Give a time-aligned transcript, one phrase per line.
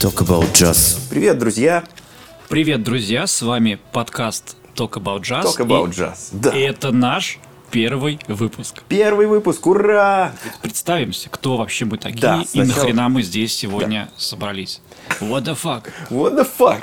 [0.00, 0.98] Talk About Jazz.
[1.10, 1.84] Привет, друзья!
[2.48, 3.26] Привет, друзья!
[3.26, 5.44] С вами подкаст Talk About Jazz.
[5.44, 6.28] Talk About и, Jazz.
[6.32, 6.56] Да.
[6.56, 7.38] И это наш
[7.70, 8.82] первый выпуск.
[8.88, 10.32] Первый выпуск, ура!
[10.62, 14.80] Представимся, кто вообще мы такие Да, и сначала- нахрена мы здесь сегодня собрались.
[15.20, 15.90] What the fuck?
[16.08, 16.82] What the fuck?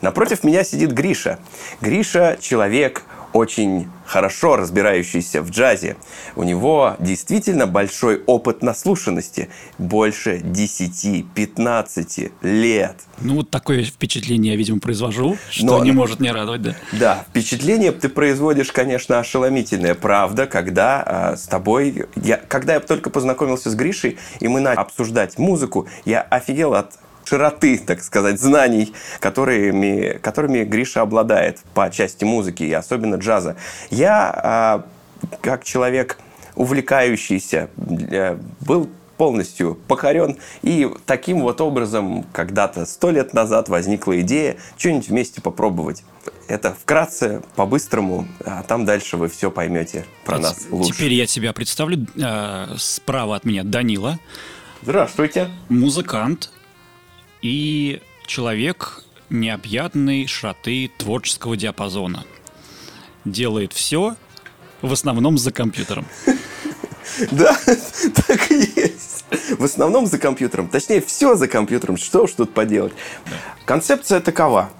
[0.00, 1.38] Напротив меня сидит Гриша.
[1.80, 3.04] Гриша– человек,
[3.36, 5.96] очень хорошо разбирающийся в джазе.
[6.36, 9.50] У него действительно большой опыт наслушанности.
[9.78, 12.96] Больше 10-15 лет.
[13.20, 16.76] Ну, вот такое впечатление я, видимо, произвожу, что Но- не может не радовать, да.
[16.92, 19.94] Да, впечатление ты производишь, конечно, ошеломительное.
[19.94, 22.06] Правда, когда а, с тобой...
[22.16, 26.94] Я, когда я только познакомился с Гришей, и мы начали обсуждать музыку, я офигел от
[27.26, 33.56] широты, так сказать, знаний, которыми, которыми Гриша обладает по части музыки, и особенно джаза.
[33.90, 34.86] Я, а,
[35.40, 36.18] как человек
[36.54, 37.68] увлекающийся,
[38.10, 40.36] э, был полностью покорен.
[40.62, 46.04] И таким вот образом когда-то сто лет назад возникла идея что-нибудь вместе попробовать.
[46.48, 50.92] Это вкратце, по-быстрому, а там дальше вы все поймете про нас лучше.
[50.92, 52.06] Теперь я тебя представлю.
[52.16, 54.18] Э, Справа от меня Данила,
[54.82, 55.48] Здравствуйте.
[55.68, 56.50] музыкант
[57.42, 62.24] и человек необъятной широты творческого диапазона.
[63.24, 64.16] Делает все,
[64.82, 66.06] в основном за компьютером.
[67.30, 67.56] Да,
[68.26, 69.24] так и есть.
[69.58, 70.68] В основном за компьютером.
[70.68, 71.96] Точнее, все за компьютером.
[71.96, 72.92] Что уж тут поделать.
[73.64, 74.70] Концепция такова.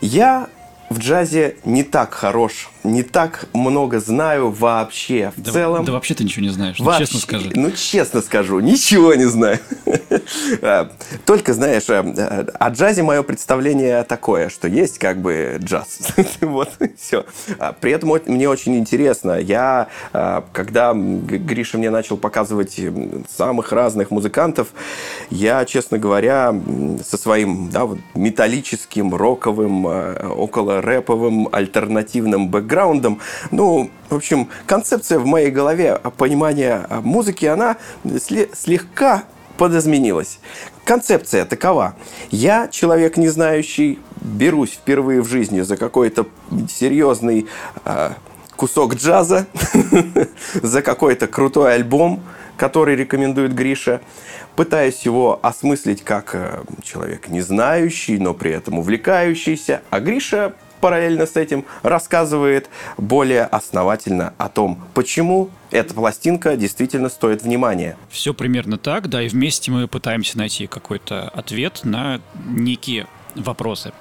[0.00, 0.48] Я
[0.90, 5.32] в джазе не так хорош, не так много знаю вообще.
[5.36, 5.84] В Да, целом...
[5.84, 7.50] да вообще ты ничего не знаешь, ну, Вообще, честно скажи.
[7.54, 9.58] Ну, честно скажу, ничего не знаю.
[10.62, 10.90] А,
[11.26, 15.98] Только, знаешь, а, а, о джазе мое представление такое, что есть как бы джаз.
[16.40, 17.24] Вот, все.
[17.80, 19.32] При этом мне очень интересно.
[19.38, 19.88] Я,
[20.52, 22.78] когда Гриша мне начал показывать
[23.28, 24.68] самых разных музыкантов,
[25.30, 26.54] я, честно говоря,
[27.04, 32.73] со своим да, вот металлическим, роковым, около рэповым, альтернативным бэкграундом,
[33.50, 39.24] ну, в общем, концепция в моей голове а, понимания а, музыки, она сле- слегка
[39.56, 40.40] подизменилась.
[40.84, 41.94] Концепция такова.
[42.30, 46.26] Я, человек не знающий, берусь впервые в жизни за какой-то
[46.68, 47.46] серьезный
[47.84, 48.14] а,
[48.56, 49.46] кусок джаза,
[50.54, 52.22] за какой-то крутой альбом,
[52.56, 54.00] который рекомендует Гриша,
[54.56, 61.24] пытаюсь его осмыслить как э, человек не знающий, но при этом увлекающийся, а Гриша параллельно
[61.24, 62.68] с этим рассказывает
[62.98, 67.96] более основательно о том, почему эта пластинка действительно стоит внимания.
[68.10, 73.94] Все примерно так, да, и вместе мы пытаемся найти какой-то ответ на некие вопросы.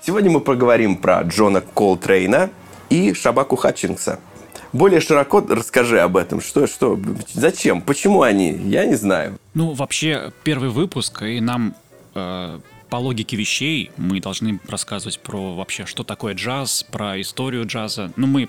[0.00, 2.48] Сегодня мы поговорим про Джона Колтрейна
[2.88, 4.18] и Шабаку Хатчингса.
[4.72, 6.40] Более широко расскажи об этом.
[6.40, 6.98] Что, что,
[7.34, 8.52] зачем, почему они?
[8.52, 9.38] Я не знаю.
[9.52, 11.74] Ну, вообще, первый выпуск, и нам
[12.14, 12.58] э,
[12.88, 18.12] по логике вещей мы должны рассказывать про вообще, что такое джаз, про историю джаза.
[18.16, 18.48] Ну, мы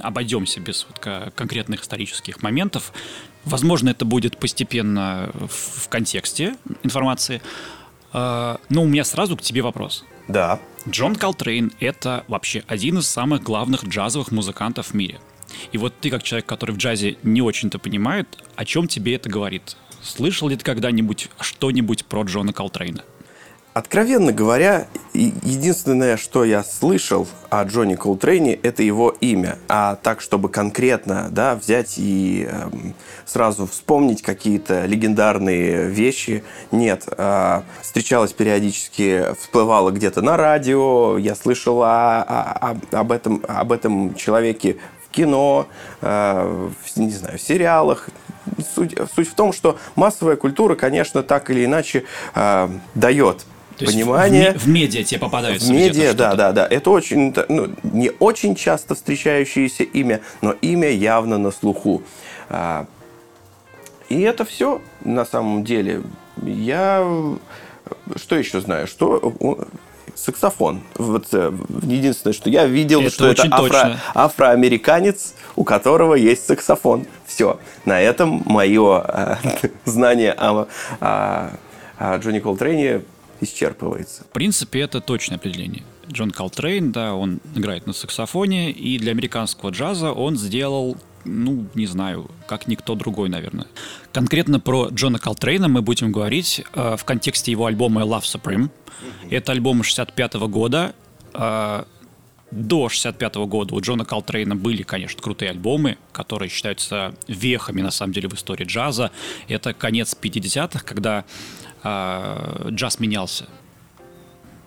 [0.00, 2.92] обойдемся без вот ко- конкретных исторических моментов.
[3.44, 7.42] Возможно, это будет постепенно в, контексте информации.
[8.12, 10.04] Э, но у меня сразу к тебе вопрос.
[10.28, 10.58] Да.
[10.88, 15.20] Джон Колтрейн— это вообще один из самых главных джазовых музыкантов в мире.
[15.72, 18.26] И вот ты, как человек, который в джазе не очень-то понимает,
[18.56, 19.76] о чем тебе это говорит?
[20.02, 23.04] Слышал ли ты когда-нибудь что-нибудь про Джона Колтрейна?
[23.76, 29.58] Откровенно говоря, единственное, что я слышал о Джонни Колтрейне, это его имя.
[29.68, 32.94] А так, чтобы конкретно да, взять и эм,
[33.26, 36.42] сразу вспомнить какие-то легендарные вещи,
[36.72, 37.04] нет.
[37.18, 44.14] А, встречалась периодически, всплывала где-то на радио, я слышал о- о- об, этом, об этом
[44.14, 45.66] человеке в кино,
[46.00, 48.08] э, в, не знаю, в сериалах.
[48.74, 52.04] Суть, суть в том, что массовая культура, конечно, так или иначе
[52.34, 53.44] э, дает
[53.78, 54.52] То понимание.
[54.52, 56.66] В, в медиа тебе попадается В медиа, да, да, да.
[56.66, 62.02] Это очень, ну, не очень часто встречающееся имя, но имя явно на слуху.
[62.48, 62.86] А,
[64.08, 66.02] И это все на самом деле.
[66.42, 67.06] Я
[68.16, 68.86] что еще знаю?
[68.86, 69.34] Что
[70.14, 70.80] саксофон.
[70.96, 71.52] Вот э,
[71.82, 74.00] единственное, что я видел, Это что это афро- точно.
[74.14, 77.06] афроамериканец, у которого есть саксофон.
[77.26, 77.58] Все.
[77.84, 79.36] На этом мое э,
[79.84, 80.66] знание о,
[81.00, 81.50] о-
[81.98, 83.02] о Джонни Колтрейне
[83.40, 84.24] исчерпывается.
[84.24, 85.82] В принципе, это точное определение.
[86.10, 91.86] Джон Колтрейн, да, он играет на саксофоне, и для американского джаза он сделал, ну, не
[91.86, 93.66] знаю, как никто другой, наверное.
[94.12, 98.70] Конкретно про Джона Колтрейна мы будем говорить э, в контексте его альбома Love Supreme.
[99.30, 100.94] Это альбом 65 года.
[101.34, 101.84] Э,
[102.50, 108.12] до 65 года у Джона Колтрейна были, конечно, крутые альбомы, которые считаются вехами, на самом
[108.12, 109.10] деле, в истории джаза.
[109.48, 111.24] Это конец 50-х, когда
[111.86, 113.46] э, джаз менялся.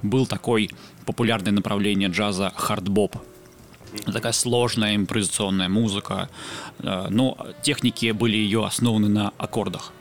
[0.01, 0.69] Был такой
[1.06, 3.16] популярное направление джаза хардбоп.
[4.06, 6.30] Такая сложная импровизационная музыка,
[6.80, 9.92] э, но техники были ее основаны на аккордах.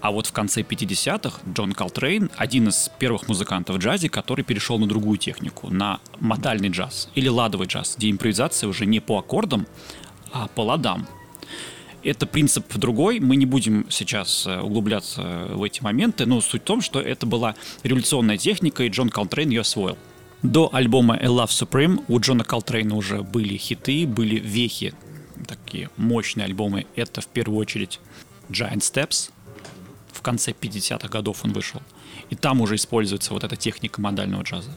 [0.00, 4.76] А вот в конце 50-х Джон Колтрейн один из первых музыкантов в джазе, который перешел
[4.80, 9.66] на другую технику, на модальный джаз или ладовый джаз, где импровизация уже не по аккордам,
[10.32, 11.06] а по ладам.
[12.04, 16.64] Это принцип другой, мы не будем сейчас э, углубляться в эти моменты, но суть в
[16.64, 17.54] том, что это была
[17.84, 19.96] революционная техника, и Джон Колтрейн ее освоил.
[20.42, 24.92] До альбома A Love Supreme у Джона Колтрейна уже были хиты, были вехи,
[25.46, 26.86] такие мощные альбомы.
[26.96, 28.00] Это в первую очередь
[28.50, 29.30] Giant Steps,
[30.12, 31.80] в конце 50-х годов он вышел.
[32.30, 34.70] И там уже используется вот эта техника модального джаза.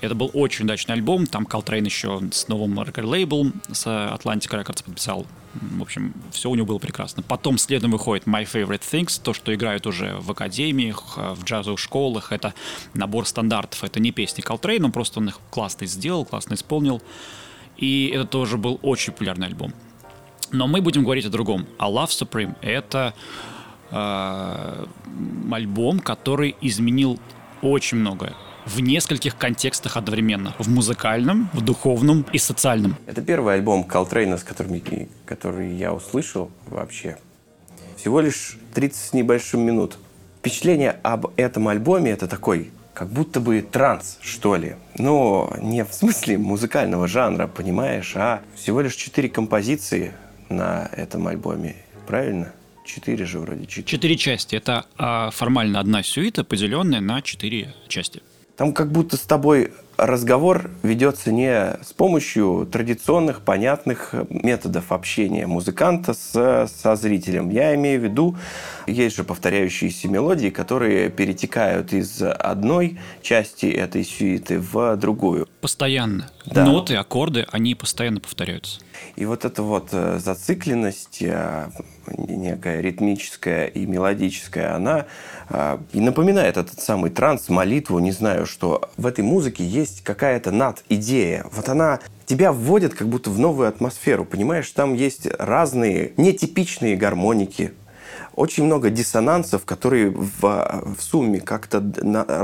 [0.00, 1.26] Это был очень удачный альбом.
[1.26, 5.26] Там Колтрейн еще с новым рекорд-лейблом, с Atlantic Records подписал.
[5.54, 7.22] В общем, все у него было прекрасно.
[7.22, 12.30] Потом следом выходит My Favorite Things, то, что играют уже в академиях, в джазовых школах.
[12.30, 12.52] Это
[12.92, 13.84] набор стандартов.
[13.84, 17.00] Это не песни Колтрейна, просто он их классно сделал, классно исполнил.
[17.78, 19.72] И это тоже был очень популярный альбом.
[20.52, 21.66] Но мы будем говорить о другом.
[21.78, 23.14] А Love Supreme— это
[23.90, 24.86] э,
[25.50, 27.18] альбом, который изменил
[27.62, 28.34] очень многое
[28.66, 30.54] в нескольких контекстах одновременно.
[30.58, 32.96] В музыкальном, в духовном и социальном.
[33.06, 34.80] Это первый альбом Колтрейна, с которым,
[35.24, 37.16] который я услышал вообще.
[37.96, 39.96] Всего лишь 30 с небольшим минут.
[40.40, 44.76] Впечатление об этом альбоме это такой, как будто бы транс, что ли.
[44.98, 50.12] Но не в смысле музыкального жанра, понимаешь, а всего лишь четыре композиции
[50.48, 51.76] на этом альбоме.
[52.06, 52.52] Правильно?
[52.84, 53.66] Четыре же вроде.
[53.66, 54.54] Четыре, четыре части.
[54.54, 58.22] Это а, формально одна сюита, поделенная на четыре части.
[58.56, 66.14] Там как будто с тобой разговор ведется не с помощью традиционных, понятных методов общения музыканта
[66.14, 67.50] с, со зрителем.
[67.50, 68.36] Я имею в виду,
[68.86, 75.48] есть же повторяющиеся мелодии, которые перетекают из одной части этой сюиты в другую.
[75.60, 76.30] Постоянно.
[76.46, 76.64] Да.
[76.64, 78.80] Ноты, аккорды, они постоянно повторяются.
[79.16, 81.68] И вот эта вот э, зацикленность, э,
[82.16, 85.06] некая ритмическая и мелодическая, она
[85.48, 90.50] э, и напоминает этот самый транс, молитву, не знаю, что в этой музыке есть какая-то
[90.52, 91.46] над-идея.
[91.52, 94.70] Вот она тебя вводит как будто в новую атмосферу, понимаешь?
[94.70, 97.72] Там есть разные нетипичные гармоники,
[98.34, 101.80] очень много диссонансов, которые в, в сумме как-то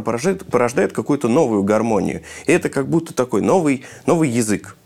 [0.04, 2.22] порождают, порождают какую-то новую гармонию.
[2.46, 4.76] И это как будто такой новый, новый язык.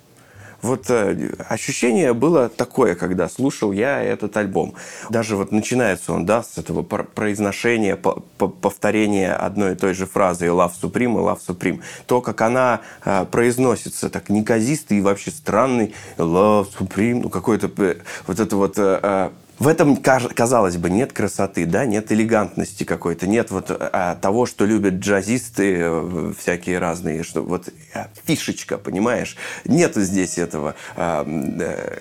[0.62, 4.74] Вот э, ощущение было такое, когда слушал я этот альбом.
[5.10, 10.46] Даже вот начинается он, да, с этого произношения, по повторения одной и той же фразы
[10.46, 11.80] «Love Supreme» и «Love Supreme».
[12.06, 17.96] То, как она э, произносится, так неказисто и вообще странный «Love Supreme», ну, какой-то э,
[18.26, 23.26] вот это вот э, э в этом, казалось бы, нет красоты, да, нет элегантности какой-то,
[23.26, 29.36] нет вот а, того, что любят джазисты э, всякие разные, что вот а, фишечка, понимаешь?
[29.64, 30.74] Нету здесь этого.
[30.94, 31.98] А, а,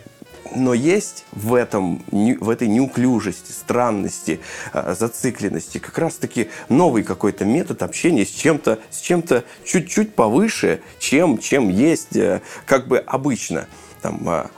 [0.53, 4.39] но есть в этом, в этой неуклюжести, странности,
[4.73, 11.69] зацикленности как раз-таки новый какой-то метод общения с чем-то, с чем-то чуть-чуть повыше, чем, чем
[11.69, 12.17] есть
[12.65, 13.67] как бы обычно.
[14.01, 14.49] Там,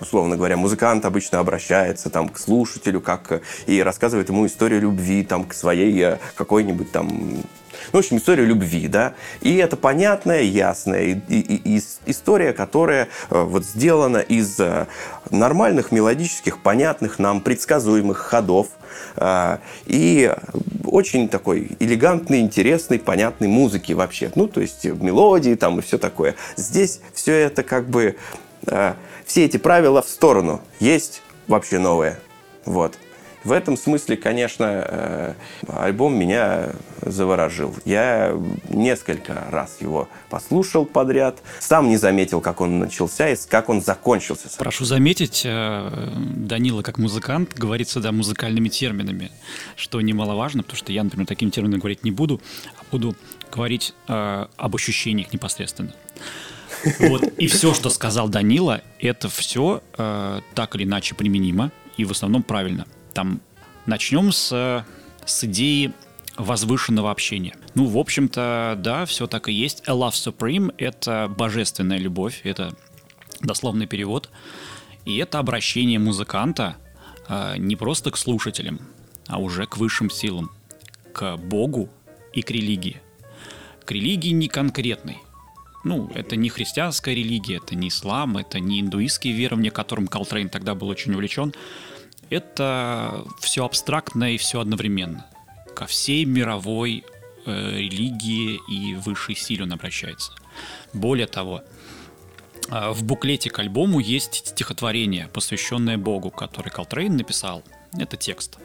[0.00, 5.44] условно говоря, музыкант обычно обращается там к слушателю, как и рассказывает ему историю любви там
[5.44, 7.42] к своей э, какой-нибудь там
[7.92, 9.14] ну, в общем, история любви, да.
[9.40, 14.86] И это понятная, ясная и, и, и история, которая э, вот сделана из э,
[15.30, 18.68] нормальных, мелодических, понятных нам, предсказуемых ходов.
[19.86, 20.32] И
[20.84, 24.30] очень такой элегантной, интересной, понятной музыки вообще.
[24.34, 26.36] Ну, то есть мелодии там и все такое.
[26.56, 28.16] Здесь все это как бы
[29.26, 30.60] все эти правила в сторону.
[30.80, 32.18] Есть вообще новое.
[32.64, 32.98] Вот.
[33.44, 35.34] В этом смысле, конечно, э,
[35.68, 36.70] альбом меня
[37.02, 37.74] заворожил.
[37.84, 38.34] Я
[38.70, 44.48] несколько раз его послушал подряд, сам не заметил, как он начался и как он закончился.
[44.58, 49.30] Прошу заметить, э, Данила, как музыкант, говорит сюда музыкальными терминами,
[49.76, 52.40] что немаловажно, потому что я, например, таким термином говорить не буду,
[52.78, 53.14] а буду
[53.52, 55.92] говорить э, об ощущениях непосредственно.
[56.98, 57.22] Вот.
[57.38, 62.42] И все, что сказал Данила, это все э, так или иначе применимо и в основном
[62.42, 62.86] правильно.
[63.12, 63.40] Там
[63.86, 64.84] начнем с,
[65.24, 65.92] с идеи
[66.36, 67.54] возвышенного общения.
[67.74, 69.82] Ну, в общем-то, да, все так и есть.
[69.86, 72.74] A love supreme— это божественная любовь, это
[73.40, 74.30] дословный перевод.
[75.04, 76.76] И это обращение музыканта
[77.28, 78.80] э, не просто к слушателям,
[79.26, 80.50] а уже к высшим силам,
[81.12, 81.88] к Богу
[82.32, 83.00] и к религии.
[83.84, 85.18] К религии не конкретной,
[85.84, 90.74] ну, это не христианская религия, это не ислам, это не индуистские верования, которым Колтрейн тогда
[90.74, 91.54] был очень увлечен.
[92.30, 95.26] Это все абстрактно и все одновременно.
[95.74, 97.04] ко всей мировой
[97.46, 100.32] э, религии и высшей силе он обращается.
[100.92, 101.62] Более того,
[102.70, 107.62] э, в буклете к альбому есть стихотворение, посвященное Богу, который Колтрейн написал.
[107.98, 108.58] Это текст.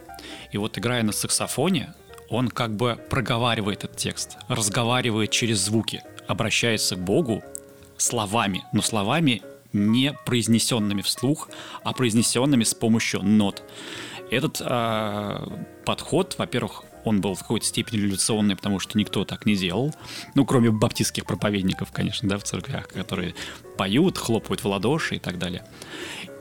[0.52, 1.94] И вот играя на саксофоне,
[2.30, 7.44] он как бы проговаривает этот текст, разговаривает через звуки, обращается к Богу
[7.98, 9.42] словами, но словами
[9.74, 11.50] не произнесенными вслух,
[11.84, 13.64] а произнесенными с помощью нот.
[14.30, 15.48] Этот э,
[15.86, 19.94] подход, во-первых, он был в какой-то степени революционный, потому что никто так не делал.
[20.36, 23.34] Ну, кроме баптистских проповедников, конечно, да, в церквях, которые
[23.78, 25.66] поют, хлопают в ладоши и так далее.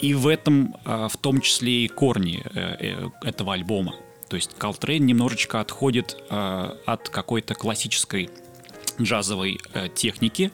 [0.01, 3.95] И в этом в том числе и корни э, э, этого альбома.
[4.29, 8.29] То есть Колтрейн немножечко отходит от какой-то классической
[9.01, 9.61] джазовой
[9.95, 10.51] техники,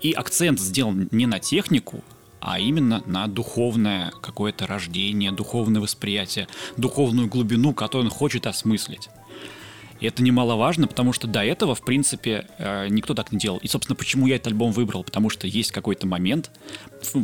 [0.00, 2.02] и акцент сделан не на технику,
[2.40, 9.08] а именно на духовное какое-то рождение, духовное восприятие, духовную глубину, которую он хочет осмыслить.
[10.00, 13.58] И это немаловажно, потому что до этого, в принципе, э, никто так не делал.
[13.58, 15.04] И, собственно, почему я этот альбом выбрал?
[15.04, 16.50] Потому что есть какой-то момент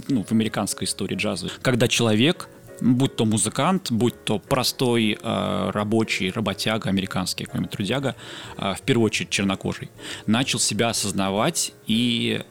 [0.07, 2.49] ну, в американской истории джаза, когда человек
[2.81, 8.17] будь то музыкант, будь то простой э, рабочий, работяга, американский какой-нибудь трудяга,
[8.57, 9.91] э, в первую очередь чернокожий,
[10.27, 12.43] начал себя осознавать и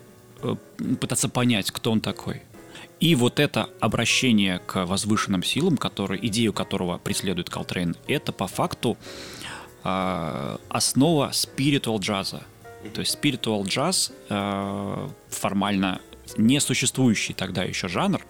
[0.42, 0.56] э,
[1.00, 2.42] пытаться понять, кто он такой.
[3.00, 8.98] И вот это обращение к возвышенным силам, который, идею которого преследует Колтрейн, это по факту
[9.84, 12.44] э, основа спиритуал джаза.
[12.94, 16.02] То есть спиритуал джаз, э, формально
[16.38, 18.22] не существующий тогда еще жанр,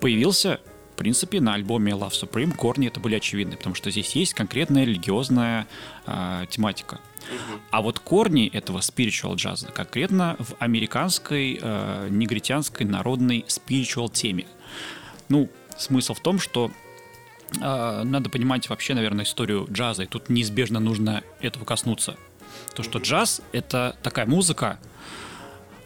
[0.00, 0.60] появился
[0.92, 4.84] в принципе, на альбоме Love Supreme корни это были очевидны, потому что здесь есть конкретная
[4.84, 5.66] религиозная
[6.06, 7.00] э, тематика.
[7.70, 14.46] А вот корни этого spiritual джаза конкретно в американской э, негритянской народной spiritual теме.
[15.28, 16.70] Ну, смысл в том, что
[17.60, 22.16] э, надо понимать вообще, наверное, историю джаза, и тут неизбежно нужно этого коснуться.
[22.74, 24.78] То, что джаз— это такая музыка,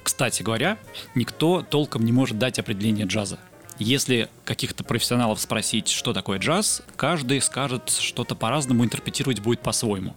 [0.03, 0.79] кстати говоря,
[1.15, 3.39] никто толком не может дать определение джаза.
[3.79, 10.17] Если каких-то профессионалов спросить, что такое джаз, каждый скажет что-то по-разному, интерпретировать будет по-своему.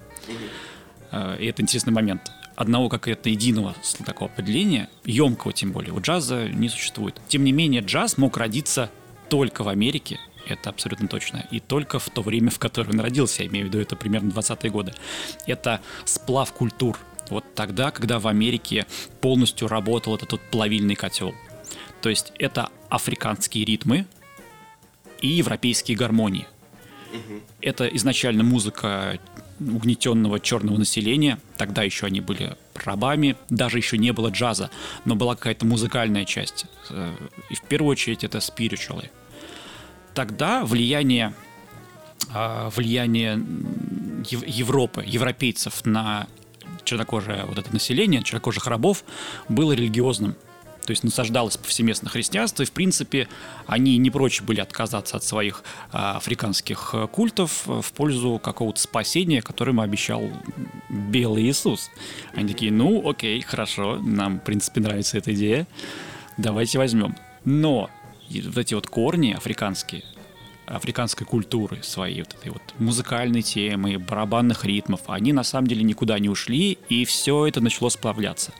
[1.11, 2.31] Э, и это интересный момент.
[2.55, 3.75] Одного как это единого
[4.05, 7.19] такого определения, емкого тем более, у джаза не существует.
[7.27, 8.91] Тем не менее, джаз мог родиться
[9.29, 11.45] только в Америке, это абсолютно точно.
[11.51, 14.29] И только в то время, в которое он родился, я имею в виду, это примерно
[14.31, 14.93] 20-е годы.
[15.45, 16.97] Это сплав культур.
[17.29, 18.87] Вот тогда, когда в Америке
[19.21, 21.33] полностью работал этот вот плавильный котел.
[22.01, 24.05] То есть это африканские ритмы
[25.21, 26.47] и европейские гармонии.
[27.61, 29.19] Это изначально музыка
[29.59, 31.39] угнетенного черного населения.
[31.57, 34.69] Тогда еще они были рабами, даже еще не было джаза,
[35.05, 36.65] но была какая-то музыкальная часть.
[36.89, 37.13] Э,
[37.49, 39.09] и в первую очередь это спиричуалы.
[40.13, 41.33] Тогда влияние,
[42.33, 43.43] а, влияние
[44.29, 46.27] Европы, европейцев на
[46.83, 49.03] чернокожее вот это население, чернокожих рабов
[49.47, 50.35] было религиозным
[50.89, 53.27] то есть насаждалось повсеместно христианство, и, в принципе,
[53.67, 59.43] они не прочь были отказаться от своих а, африканских э, культов в пользу какого-то спасения,
[59.43, 60.23] которое ему обещал
[60.89, 61.91] белый Иисус.
[62.33, 65.67] Они такие, ну, окей, хорошо, нам, в принципе, нравится эта идея,
[66.37, 67.15] давайте возьмем.
[67.45, 67.91] Но
[68.27, 70.03] вот эти вот корни африканские,
[70.65, 76.17] африканской культуры своей вот этой вот музыкальной темы, барабанных ритмов, они на самом деле никуда
[76.17, 78.53] не ушли, и все это начало сплавляться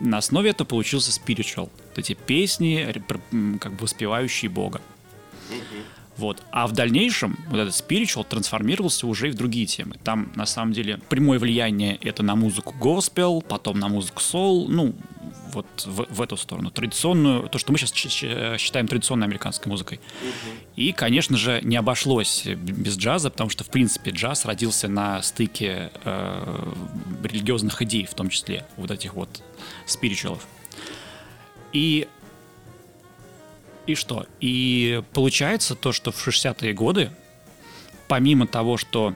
[0.00, 1.70] на основе этого получился spiritual.
[1.88, 2.92] Вот эти песни,
[3.58, 4.80] как бы воспевающие Бога.
[6.16, 6.42] Вот.
[6.52, 9.96] А в дальнейшем вот этот spiritual трансформировался уже и в другие темы.
[10.04, 14.94] Там, на самом деле, прямое влияние это на музыку госпел, потом на музыку soul, ну,
[15.54, 16.70] вот в, в эту сторону.
[16.70, 20.00] Традиционную, то, что мы сейчас считаем традиционной американской музыкой.
[20.76, 25.90] И, конечно же, не обошлось без джаза, потому что, в принципе, джаз родился на стыке
[26.04, 26.72] э,
[27.22, 29.42] религиозных идей, в том числе вот этих вот
[29.86, 30.46] спиричуалов.
[31.72, 32.08] И
[33.86, 34.26] и что?
[34.40, 37.10] И получается то, что в 60-е годы,
[38.08, 39.14] помимо того, что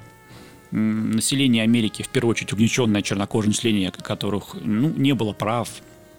[0.70, 5.70] население Америки, в первую очередь угнетенное чернокожее население, которых ну, не было прав,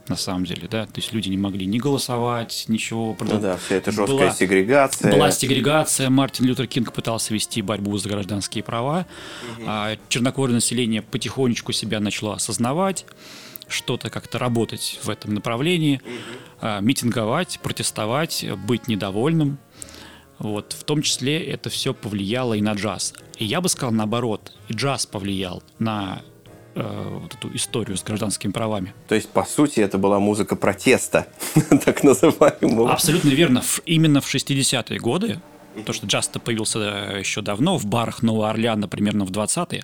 [0.10, 3.16] на самом деле, да, то есть люди не могли ни голосовать, ничего.
[3.20, 5.12] Ну да, вся эта жесткая была, сегрегация.
[5.12, 9.06] Была сегрегация, Мартин Лютер Кинг пытался вести борьбу за гражданские права,
[9.58, 9.66] угу.
[9.68, 13.06] а чернокожее население потихонечку себя начало осознавать,
[13.68, 16.82] что-то как-то работать в этом направлении, угу.
[16.82, 19.60] митинговать, протестовать, быть недовольным.
[20.40, 23.14] Вот, в том числе это все повлияло и на джаз.
[23.38, 26.22] И я бы сказал наоборот, и джаз повлиял на
[26.84, 28.94] вот эту историю с гражданскими правами.
[29.08, 31.28] То есть, по сути, это была музыка протеста,
[31.86, 32.92] так называемого.
[32.92, 33.62] Абсолютно верно.
[33.86, 35.40] Именно в 60-е годы
[35.86, 39.84] То, что джаз-то появился еще давно в барах Нового Орлеана, примерно в 20-е.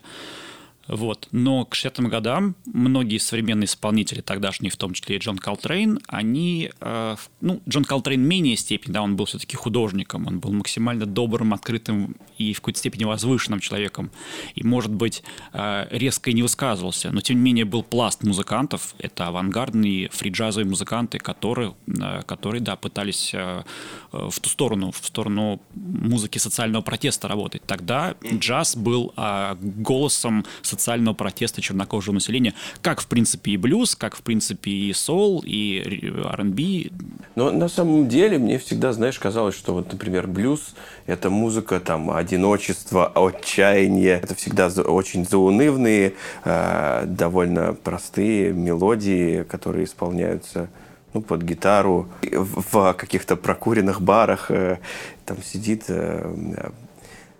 [0.87, 1.27] Вот.
[1.31, 6.71] Но к 60-м годам многие современные исполнители, тогдашние, в том числе и Джон Колтрейн, они...
[6.79, 11.53] Э, ну, Джон Колтрейн менее степени, да, он был все-таки художником, он был максимально добрым,
[11.53, 14.11] открытым и в какой-то степени возвышенным человеком.
[14.53, 15.23] И, может быть,
[15.53, 20.69] э, резко и не высказывался, но, тем не менее, был пласт музыкантов, это авангардные фриджазовые
[20.69, 23.63] музыканты, которые, э, которые да, пытались э,
[24.11, 27.63] э, в ту сторону, в сторону музыки социального протеста работать.
[27.65, 30.45] Тогда джаз был э, голосом
[30.75, 36.11] социального протеста чернокожего населения, как, в принципе, и блюз, как, в принципе, и соул, и
[36.13, 36.91] R&B.
[37.35, 42.11] Но на самом деле мне всегда, знаешь, казалось, что вот, например, блюз— это музыка там
[42.11, 44.19] одиночества, отчаяния.
[44.23, 46.13] Это всегда очень заунывные,
[46.43, 50.69] э, довольно простые мелодии, которые исполняются
[51.13, 54.51] ну, под гитару в каких-то прокуренных барах.
[54.51, 54.79] Э,
[55.25, 56.69] там сидит э,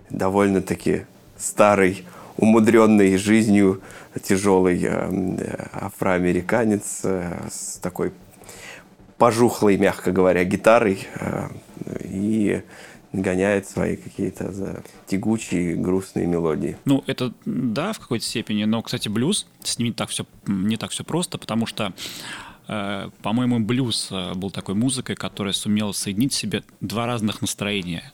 [0.09, 1.05] довольно-таки
[1.37, 2.05] старый
[2.37, 3.81] умудренный жизнью
[4.23, 8.11] тяжелый э, афроамериканец э, с такой
[9.17, 11.49] пожухлой, мягко говоря, гитарой э,
[12.03, 12.61] и
[13.13, 16.75] гоняет свои какие-то тягучие, грустные мелодии.
[16.83, 20.91] Ну, это да, в какой-то степени, но, кстати, блюз, с ним так все, не так
[20.91, 21.93] все просто, потому что
[23.21, 28.11] по-моему, блюз был такой музыкой, которая сумела соединить в себе два разных настроения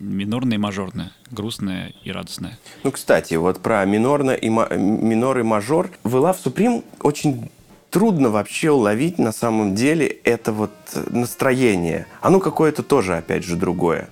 [0.00, 2.58] минорное и мажорное, грустное и радостное.
[2.82, 5.90] Ну, кстати, вот про минорное и минор и мажор.
[6.02, 7.50] В Love Supreme очень
[7.90, 10.72] трудно вообще уловить на самом деле это вот
[11.10, 12.06] настроение.
[12.20, 14.08] Оно какое-то тоже, опять же, другое.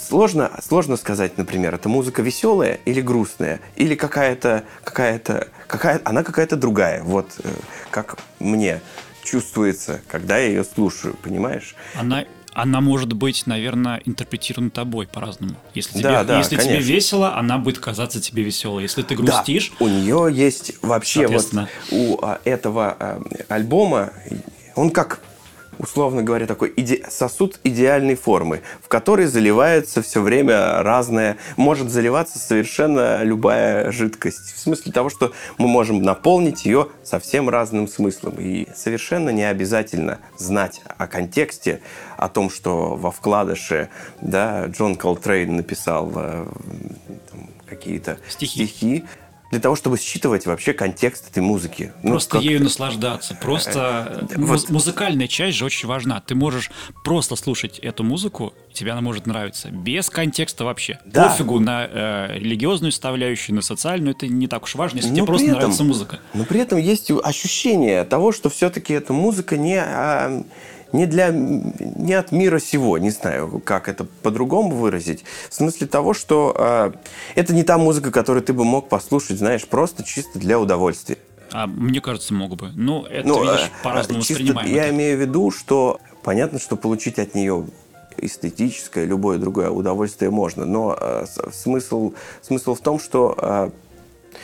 [0.00, 6.56] Сложно, сложно сказать, например, это музыка веселая или грустная, или какая-то, какая-то, какая, она какая-то
[6.56, 7.02] другая.
[7.02, 7.48] Вот э,
[7.90, 8.80] как мне
[9.22, 11.74] чувствуется, когда я ее слушаю, понимаешь?
[11.94, 12.24] Она
[12.56, 15.56] она может быть, наверное, интерпретирована тобой по-разному.
[15.74, 18.82] Если, тебе, да, если тебе весело, она будет казаться тебе веселой.
[18.84, 19.72] Если ты грустишь...
[19.78, 21.52] Да, у нее есть вообще вот
[21.90, 24.10] у а, этого а, альбома,
[24.74, 25.20] он как
[25.78, 27.02] условно говоря, такой иде...
[27.08, 34.54] сосуд идеальной формы, в который заливается все время разное, может заливаться совершенно любая жидкость.
[34.54, 38.34] В смысле того, что мы можем наполнить ее совсем разным смыслом.
[38.38, 41.80] И совершенно не обязательно знать о контексте,
[42.16, 43.88] о том, что во вкладыше
[44.20, 46.46] да, Джон Колтрейн написал э,
[47.66, 48.66] какие-то стихи.
[48.66, 49.04] стихи
[49.56, 51.92] для того, чтобы считывать вообще контекст этой музыки.
[52.02, 53.34] Ну, просто ну, ею наслаждаться.
[53.40, 54.68] Просто э, вот.
[54.68, 56.20] музыкальная часть же очень важна.
[56.20, 56.70] Ты можешь
[57.04, 59.70] просто слушать эту музыку, тебе она может нравиться.
[59.70, 60.98] Без контекста вообще.
[61.06, 61.30] Да.
[61.30, 64.14] Пофигу на э, религиозную составляющую, на социальную.
[64.14, 66.20] Это не так уж важно, если но тебе просто этом, нравится музыка.
[66.34, 69.80] Но при этом есть ощущение того, что все-таки эта музыка не...
[69.80, 70.44] А,
[70.92, 75.24] не, для, не от мира сего, не знаю, как это по-другому выразить.
[75.50, 76.92] В смысле того, что э,
[77.34, 81.18] это не та музыка, которую ты бы мог послушать, знаешь, просто чисто для удовольствия.
[81.52, 82.70] А мне кажется, мог бы.
[82.74, 84.72] Ну, это, ну, видишь, э, по-разному воспринимаем.
[84.72, 84.94] Я это.
[84.94, 87.66] имею в виду, что понятно, что получить от нее
[88.18, 93.70] эстетическое, любое другое удовольствие можно, но э, смысл, смысл в том, что э,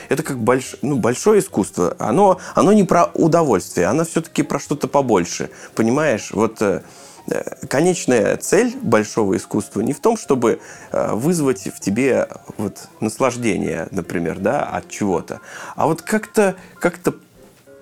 [0.08, 1.96] это как больш, ну, большое искусство.
[1.98, 5.50] Оно, оно не про удовольствие, оно все-таки про что-то побольше.
[5.74, 6.30] Понимаешь?
[6.32, 6.82] Вот э,
[7.28, 10.60] э, конечная цель большого искусства не в том, чтобы
[10.90, 15.40] э, вызвать в тебе вот наслаждение, например, да, от чего-то,
[15.76, 17.14] а вот как-то как-то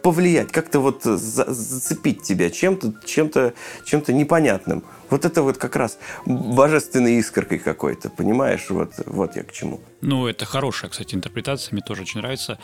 [0.02, 4.84] повлиять, как-то вот за, зацепить тебя чем-то, чем-то, чем-то непонятным.
[5.10, 8.66] Вот это вот как раз божественной искоркой какой-то, понимаешь?
[8.70, 9.80] Вот, вот я к чему.
[10.00, 12.58] Ну, это хорошая, кстати, интерпретация, мне тоже очень нравится.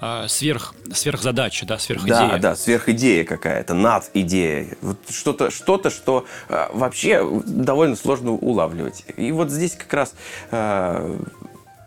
[0.00, 2.28] А, сверх, сверхзадача, да, сверхидея.
[2.32, 4.76] Да, да, сверхидея какая-то, над идея.
[4.82, 9.04] Вот что-то, что-то, что а, вообще довольно сложно улавливать.
[9.16, 10.14] И вот здесь как раз
[10.50, 11.18] а,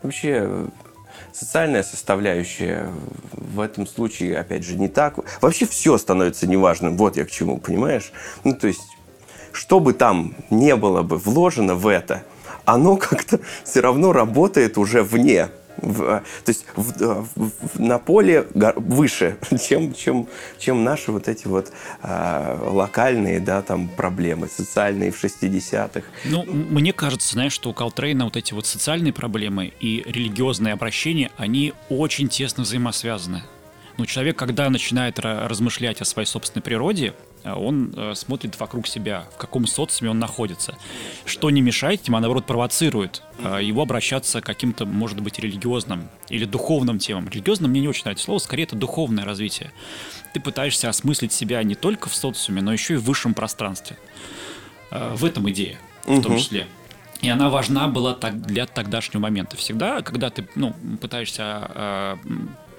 [0.02, 0.66] вообще
[1.32, 2.90] социальная составляющая
[3.32, 5.18] в этом случае, опять же, не так.
[5.40, 6.96] Вообще все становится неважным.
[6.96, 8.12] Вот я к чему, понимаешь?
[8.44, 8.82] Ну, то есть
[9.52, 12.22] что бы там не было бы вложено в это,
[12.64, 15.48] оно как-то все равно работает уже вне
[15.82, 19.36] в, то есть в, в, на поле выше,
[19.68, 26.02] чем, чем, чем наши вот эти вот а, локальные да, там, проблемы, социальные в 60-х.
[26.24, 31.30] Ну, мне кажется, знаешь, что у Калтрейна вот эти вот социальные проблемы и религиозные обращения,
[31.36, 33.42] они очень тесно взаимосвязаны.
[33.96, 37.12] Ну, человек, когда начинает размышлять о своей собственной природе, э,
[37.44, 40.76] он э, смотрит вокруг себя, в каком социуме он находится.
[41.24, 46.08] Что не мешает ему, а наоборот провоцирует э, его обращаться к каким-то, может быть, религиозным
[46.28, 47.28] или духовным темам.
[47.28, 49.72] Религиозным мне не очень нравится слово, скорее это духовное развитие.
[50.34, 53.96] Ты пытаешься осмыслить себя не только в социуме, но еще и в высшем пространстве.
[54.90, 56.66] В этом идея, в том числе.
[57.20, 59.56] И она важна была так для тогдашнего момента.
[59.56, 62.16] Всегда, когда ты ну, пытаешься э,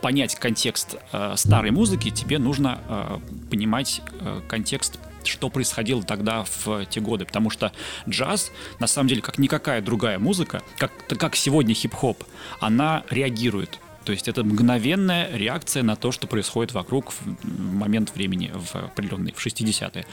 [0.02, 6.86] понять контекст э, старой музыки, тебе нужно э, понимать э, контекст что происходило тогда в
[6.86, 7.72] те годы, потому что
[8.08, 12.24] джаз, на самом деле, как никакая другая музыка, как, как сегодня хип-хоп,
[12.60, 13.80] она реагирует.
[14.06, 19.34] То есть это мгновенная реакция на то, что происходит вокруг в момент времени в определенный,
[19.34, 20.06] в 60-е.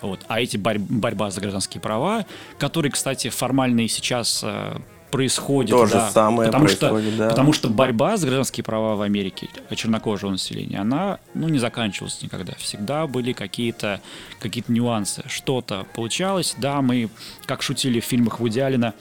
[0.00, 0.20] Вот.
[0.28, 2.26] А эти борь- борьба за гражданские права,
[2.58, 4.76] которые, кстати, формально и сейчас э,
[5.12, 5.70] происходит.
[5.70, 7.28] То же да, самое потому происходит, что, да.
[7.28, 12.54] Потому что борьба за гражданские права в Америке чернокожего населения, она ну, не заканчивалась никогда.
[12.58, 14.00] Всегда были какие-то
[14.40, 15.22] какие нюансы.
[15.28, 16.56] Что-то получалось.
[16.58, 17.10] Да, мы,
[17.44, 18.94] как шутили в фильмах Вуди Аллена, а,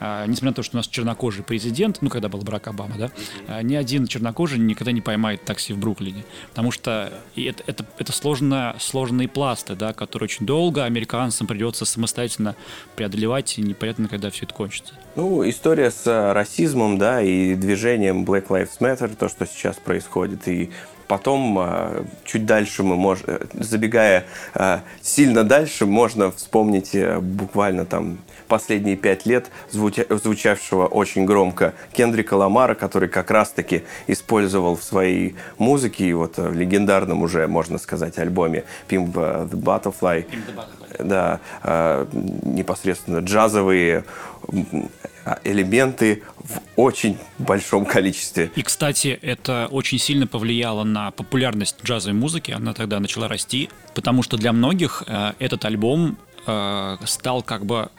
[0.00, 3.10] несмотря на то, что у нас чернокожий президент, ну, когда был Барак Обама, да,
[3.48, 6.24] а, ни один чернокожий никогда не поймает такси в Бруклине.
[6.50, 12.56] Потому что это, это, это сложно, сложные пласты, да, которые очень долго американцам придется самостоятельно
[12.94, 14.94] преодолевать, и непонятно, когда все это кончится.
[15.16, 20.46] Ну, история с э, расизмом, да, и движением Black Lives Matter, то, что сейчас происходит,
[20.48, 20.70] и
[21.08, 28.96] потом э, чуть дальше мы можем, забегая э, сильно дальше, можно вспомнить буквально там последние
[28.96, 36.06] пять лет звуча звучавшего очень громко Кендрика Ламара, который как раз-таки использовал в своей музыке,
[36.06, 41.04] и вот в легендарном уже, можно сказать, альбоме Pimp the Butterfly, Pimp the Butterfly.
[41.04, 42.06] да, э,
[42.42, 44.04] непосредственно джазовые
[45.44, 48.50] элементы в очень большом количестве.
[48.54, 52.52] И, кстати, это очень сильно повлияло на популярность джазовой музыки.
[52.52, 57.90] Она тогда начала расти, потому что для многих э, этот альбом э, стал как бы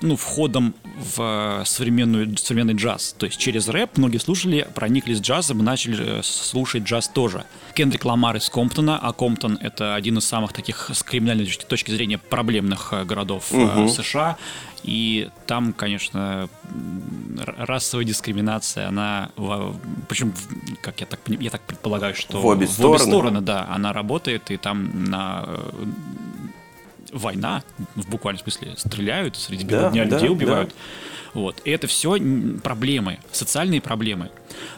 [0.00, 3.14] ну, входом в современную, современный джаз.
[3.18, 7.44] То есть через рэп многие слушали, прониклись джазом и начали э, слушать джаз тоже.
[7.74, 12.18] Кендрик Ламар из Комптона, а Комптон— это один из самых таких с криминальной точки зрения
[12.18, 13.88] проблемных э, городов угу.
[13.88, 14.36] США.
[14.84, 16.48] И там, конечно,
[17.56, 19.30] расовая дискриминация, она,
[20.08, 20.32] причем,
[20.80, 22.98] как я так, я так предполагаю, что в обе, в обе стороны.
[22.98, 25.48] стороны, да, она работает, и там на
[27.12, 27.62] война,
[27.94, 30.70] в буквальном смысле, стреляют, среди бела да, дня да, людей убивают.
[30.70, 30.74] Да.
[31.34, 31.60] Вот.
[31.64, 32.18] И это все
[32.62, 34.30] проблемы, социальные проблемы.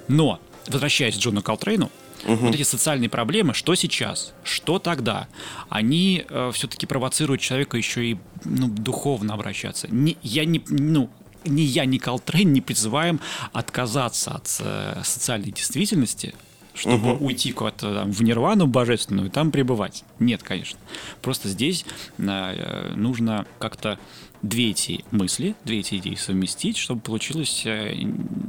[0.08, 1.90] Но, возвращаясь к Джону Колтрейну,
[2.24, 2.34] Угу.
[2.36, 5.26] Вот эти социальные проблемы, что сейчас, что тогда,
[5.70, 9.88] они э, все-таки провоцируют человека еще и ну, духовно обращаться.
[9.88, 11.08] Не, я не, ну,
[11.44, 13.20] ни я, ни Колтрейн не призываем
[13.52, 16.34] отказаться от э, социальной действительности,
[16.80, 17.26] чтобы угу.
[17.26, 20.04] уйти куда-то там, в нирвану божественную и там пребывать.
[20.18, 20.78] Нет, конечно.
[21.22, 21.84] Просто здесь
[22.18, 23.98] э, нужно как-то
[24.42, 27.94] две эти мысли, две эти идеи совместить, чтобы получилось, э,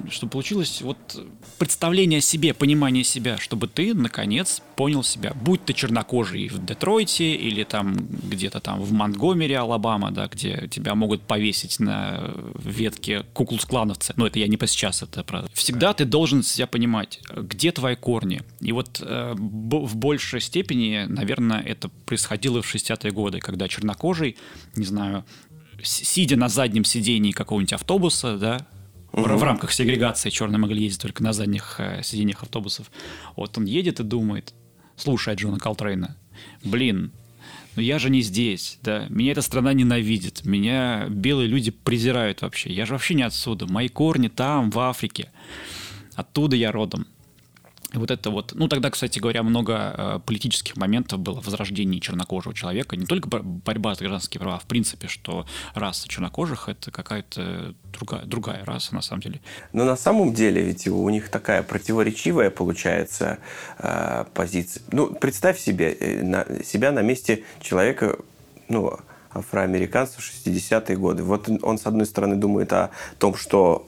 [0.10, 0.98] чтобы получилось вот
[1.58, 5.34] представление о себе, понимание себя, чтобы ты, наконец, понял себя.
[5.34, 10.96] Будь ты чернокожий в Детройте или там где-то там в Монтгомери, Алабама, да, где тебя
[10.96, 14.14] могут повесить на ветке куклус-клановцы.
[14.16, 15.46] Но это я не по сейчас, это про...
[15.54, 18.44] Всегда ты должен себя понимать, где твои корни.
[18.62, 24.38] И вот э, в большей степени, наверное, это происходило в 60-е годы, когда чернокожий,
[24.76, 25.26] не знаю,
[25.84, 28.68] сидя на заднем сидении какого-нибудь автобуса, да,
[29.12, 29.24] угу.
[29.24, 32.92] в, в рамках сегрегации черные могли ездить только на задних э, сиденьях автобусов.
[33.36, 34.54] Вот он едет и думает,
[34.96, 36.18] слушай Джона Колтрейна,
[36.64, 37.12] блин,
[37.76, 42.72] ну я же не здесь, да, меня эта страна ненавидит, меня белые люди презирают вообще,
[42.72, 45.32] я же вообще не отсюда, мои корни там, в Африке,
[46.16, 47.08] оттуда я родом
[47.94, 52.56] вот это вот, ну тогда, кстати говоря, много э, политических моментов было в возрождении чернокожего
[52.56, 58.26] человека, не только борьба за гражданские права, в принципе, что раса чернокожих это какая-то другая,
[58.26, 59.42] другая раса на самом деле.
[59.74, 63.40] Но на самом деле ведь у них такая противоречивая получается
[63.80, 64.84] э, позиция.
[64.92, 68.18] Ну, представь себе, э, на, себя на месте человека,
[68.70, 68.98] ну,
[69.34, 71.24] афроамериканца в 60-е годы.
[71.24, 73.88] Вот он, с одной стороны, думает о том, что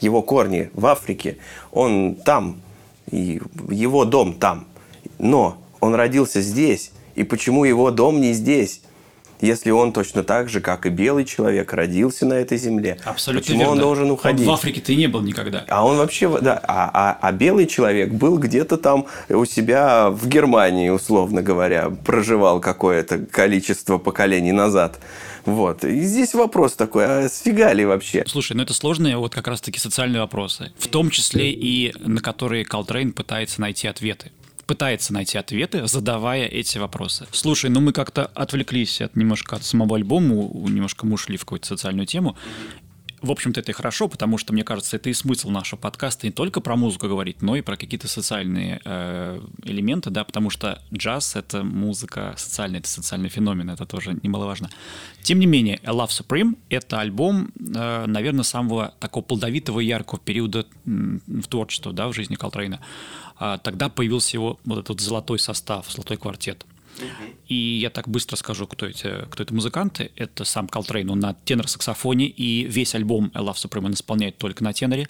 [0.00, 1.36] его корни в Африке,
[1.70, 2.60] он там
[3.14, 4.66] и его дом там.
[5.18, 8.82] Но он родился здесь, и почему его дом не здесь?
[9.44, 13.58] Если он точно так же, как и белый человек, родился на этой земле, Абсолютно почему
[13.58, 13.72] верно.
[13.72, 14.46] он должен уходить?
[14.46, 15.66] Он в Африке ты не был никогда.
[15.68, 20.26] А он вообще, да, а, а, а белый человек был где-то там у себя в
[20.28, 24.98] Германии, условно говоря, проживал какое-то количество поколений назад.
[25.44, 25.84] Вот.
[25.84, 28.24] И здесь вопрос такой, а сфига ли вообще?
[28.26, 32.64] Слушай, ну это сложные вот как раз-таки социальные вопросы, в том числе и на которые
[32.64, 34.32] Колтрейн пытается найти ответы
[34.66, 37.26] пытается найти ответы, задавая эти вопросы.
[37.32, 41.66] Слушай, ну мы как-то отвлеклись от немножко от самого альбома, немножко мы ушли в какую-то
[41.66, 42.36] социальную тему.
[43.24, 46.32] В общем-то, это и хорошо, потому что, мне кажется, это и смысл нашего подкаста не
[46.32, 51.36] только про музыку говорить, но и про какие-то социальные э, элементы, да, потому что джаз—
[51.36, 54.70] это музыка социальная, это социальный феномен, это тоже немаловажно.
[55.22, 60.66] Тем не менее, A Love Supreme— это альбом, э, наверное, самого такого плодовитого яркого периода
[60.84, 62.80] в творчестве, да, в жизни Колтрейна.
[63.36, 66.64] А тогда появился его вот этот золотой состав, золотой квартет—
[67.46, 70.10] и я так быстро скажу, кто эти, кто это музыканты.
[70.16, 74.64] Это сам Колтрейн, он на тенор-саксофоне, и весь альбом «I Love Supreme» он исполняет только
[74.64, 75.08] на теноре.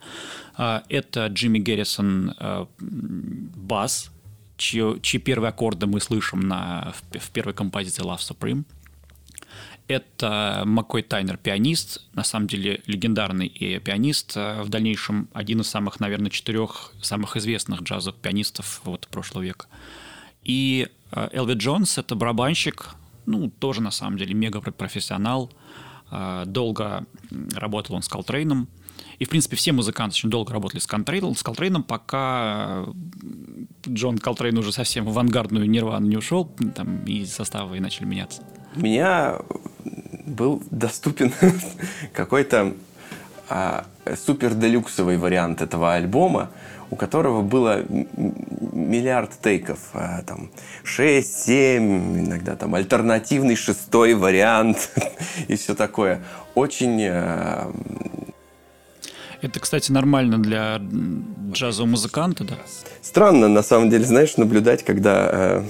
[0.57, 4.11] А, это Джимми Геррисон а, бас,
[4.57, 8.65] чьи, чьи первые аккорды мы слышим на, в, первой композиции «Love Supreme».
[9.87, 15.69] Это Маккой Тайнер, пианист, на самом деле легендарный и пианист, а, в дальнейшем один из
[15.69, 19.67] самых, наверное, четырех самых известных джазовых пианистов вот прошлого века.
[20.45, 22.95] И э, Элви Джонс— это барабанщик,
[23.27, 25.51] ну, тоже на самом деле мега профессионал.
[26.11, 27.07] Э, долго
[27.55, 28.69] работал он с Колтрейном.
[29.19, 32.85] И, в принципе, все музыканты очень долго работали с Колтрейном, с Колтрейном пока
[33.89, 38.43] Джон Колтрейн уже совсем в авангардную нирвану не ушел, там и составы начали меняться.
[38.77, 39.39] У меня
[40.27, 41.33] был доступен
[42.13, 42.75] какой-то
[43.49, 43.87] а,
[44.17, 46.51] супер делюксовый вариант этого альбома,
[46.91, 50.51] у которого было миллиард тейков, а, там
[50.85, 54.91] 6, 7, иногда там альтернативный шестой вариант
[55.49, 56.23] и все такое.
[56.55, 57.73] Очень э,
[59.45, 60.81] это, кстати, нормально для
[61.53, 62.55] джазового музыканта, да?
[63.03, 65.65] Странно, на самом деле, знаешь, наблюдать, когда э,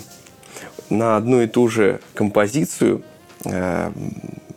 [0.90, 3.03] на одну и ту же композицию
[3.44, 3.90] э,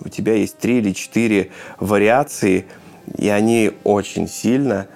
[0.05, 2.67] у тебя есть три или четыре вариации,
[3.15, 4.87] и они очень сильно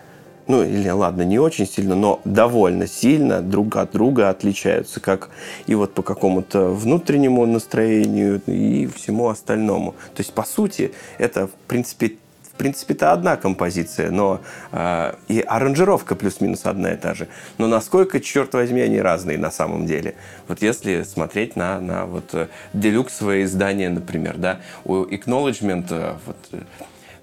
[0.48, 5.30] ну или ладно, не очень сильно, но довольно сильно друг от друга отличаются, как
[5.66, 9.92] и вот по какому-то внутреннему настроению и всему остальному.
[10.14, 15.40] То есть, по сути, это, в принципе, в принципе, это одна композиция, но э, и
[15.40, 17.28] аранжировка плюс-минус одна и та же.
[17.58, 20.16] Но насколько, черт возьми, они разные на самом деле.
[20.48, 26.64] Вот если смотреть на, на вот э, делюксовое издание, например, да, у Acknowledgement, э, вот,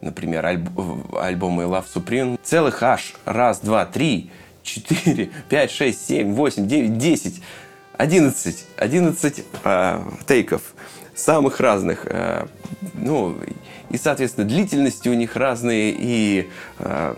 [0.01, 0.69] например, альб
[1.15, 4.31] альбомы Love Supreme, целых аж раз, два, три,
[4.63, 7.41] четыре, пять, шесть, семь, восемь, девять, десять,
[7.97, 10.63] одиннадцать, одиннадцать э, тейков
[11.15, 12.07] самых разных.
[12.07, 12.47] Э,
[12.95, 13.37] ну,
[13.91, 17.15] и, соответственно, длительности у них разные, и э,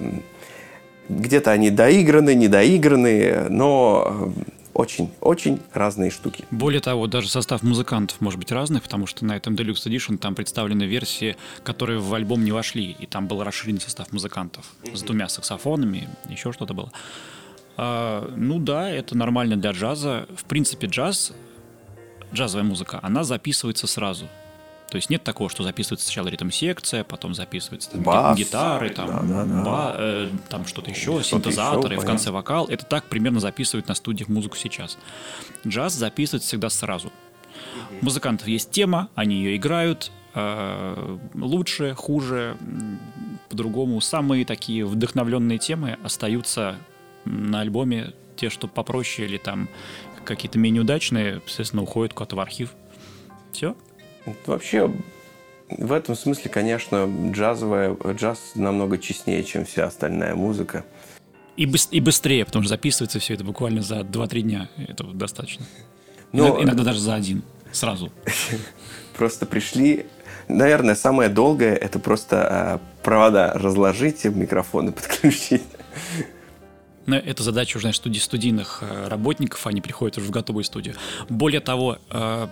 [1.09, 4.33] где-то они доиграны, недоиграны, но
[4.75, 6.45] очень-очень разные штуки.
[6.51, 10.35] Более того, даже состав музыкантов может быть разный, потому что на этом Deluxe Edition там
[10.35, 14.97] представлены версии, которые в альбом не вошли, и там был расширенный состав музыкантов mm-hmm.
[14.97, 16.93] с двумя саксофонами, еще что-то было.
[17.77, 20.27] А, ну да, это нормально для джаза.
[20.37, 21.33] В принципе, джаз,
[22.33, 24.29] джазовая музыка, она записывается сразу.
[24.91, 29.23] То есть нет такого, что записывается сначала ритм-секция, потом записывается там, Бас, гитары, там, да,
[29.23, 29.63] да, да.
[29.63, 32.67] Ба, э, там что-то еще, что синтезаторы, еще, в конце вокал.
[32.67, 34.99] Это так примерно записывают на студиях музыку сейчас.
[35.65, 37.13] Джаз записывается всегда сразу.
[38.01, 42.57] У музыкантов есть тема, они ее играют, э, лучше, хуже,
[43.49, 44.01] по-другому.
[44.01, 46.77] Самые такие вдохновленные темы остаются
[47.25, 49.69] на альбоме, те, что попроще или там
[50.25, 52.75] какие-то менее удачные, естественно, уходят куда-то в архив.
[53.53, 53.77] Все.
[54.47, 54.91] Вообще,
[55.69, 60.85] в этом смысле, конечно, джазовая, джаз намного честнее, чем вся остальная музыка.
[61.57, 64.69] И, быс- и быстрее, потому что записывается все это буквально за 2-3 дня.
[64.77, 65.65] Этого достаточно.
[66.33, 66.47] Но...
[66.47, 67.43] Иногда, иногда даже за один.
[67.73, 68.11] Сразу.
[69.17, 70.07] Просто пришли...
[70.49, 75.63] Наверное, самое долгое– это просто э, провода разложить, микрофоны подключить.
[77.07, 80.97] Но это задача уже, знаешь, студий, студийных э, работников, они приходят уже в готовую студию.
[81.29, 82.49] Более того, э,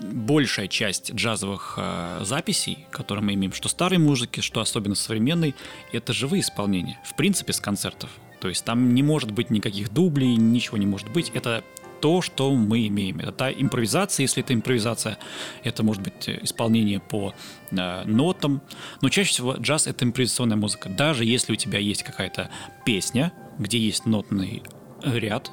[0.00, 5.54] большая часть джазовых э, записей, которые мы имеем, что старой музыки, что особенно современной,
[5.92, 8.10] это живые исполнения, в принципе, с концертов.
[8.40, 11.30] То есть там не может быть никаких дублей, ничего не может быть.
[11.34, 11.62] Это
[12.00, 13.20] то, что мы имеем.
[13.20, 15.18] Это та импровизация, если это импровизация,
[15.62, 17.34] это может быть э, исполнение по
[17.70, 18.62] э, нотам.
[19.02, 20.88] Но чаще всего джаз— это импровизационная музыка.
[20.88, 22.50] Даже если у тебя есть какая-то
[22.84, 24.62] песня, где есть нотный
[25.04, 25.50] ряд,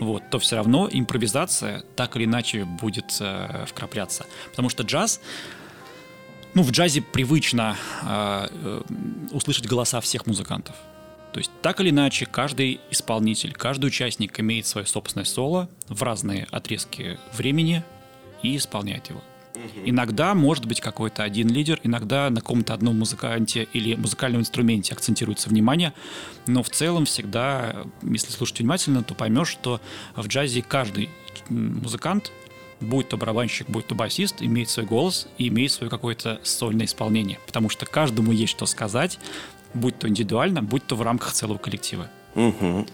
[0.00, 4.26] вот, то все равно импровизация так или иначе будет э, вкрапляться.
[4.50, 5.20] Потому что джаз,
[6.54, 8.82] ну, в джазе привычно э, э,
[9.32, 10.76] услышать голоса всех музыкантов.
[11.32, 16.46] То есть так или иначе каждый исполнитель, каждый участник имеет свое собственное соло в разные
[16.52, 17.82] отрезки времени
[18.42, 19.20] и исполняет его.
[19.84, 25.48] Иногда может быть какой-то один лидер, иногда на каком-то одном музыканте или музыкальном инструменте акцентируется
[25.48, 25.92] внимание,
[26.46, 29.80] но в целом всегда, если слушать внимательно, то поймешь, что
[30.16, 31.08] в джазе каждый
[31.48, 32.32] музыкант
[32.80, 37.38] будь то барабанщик, будь то басист, имеет свой голос и имеет свое какое-то сольное исполнение.
[37.46, 39.18] Потому что каждому есть что сказать,
[39.72, 42.10] будь то индивидуально, будь то в рамках целого коллектива.
[42.34, 42.86] Угу.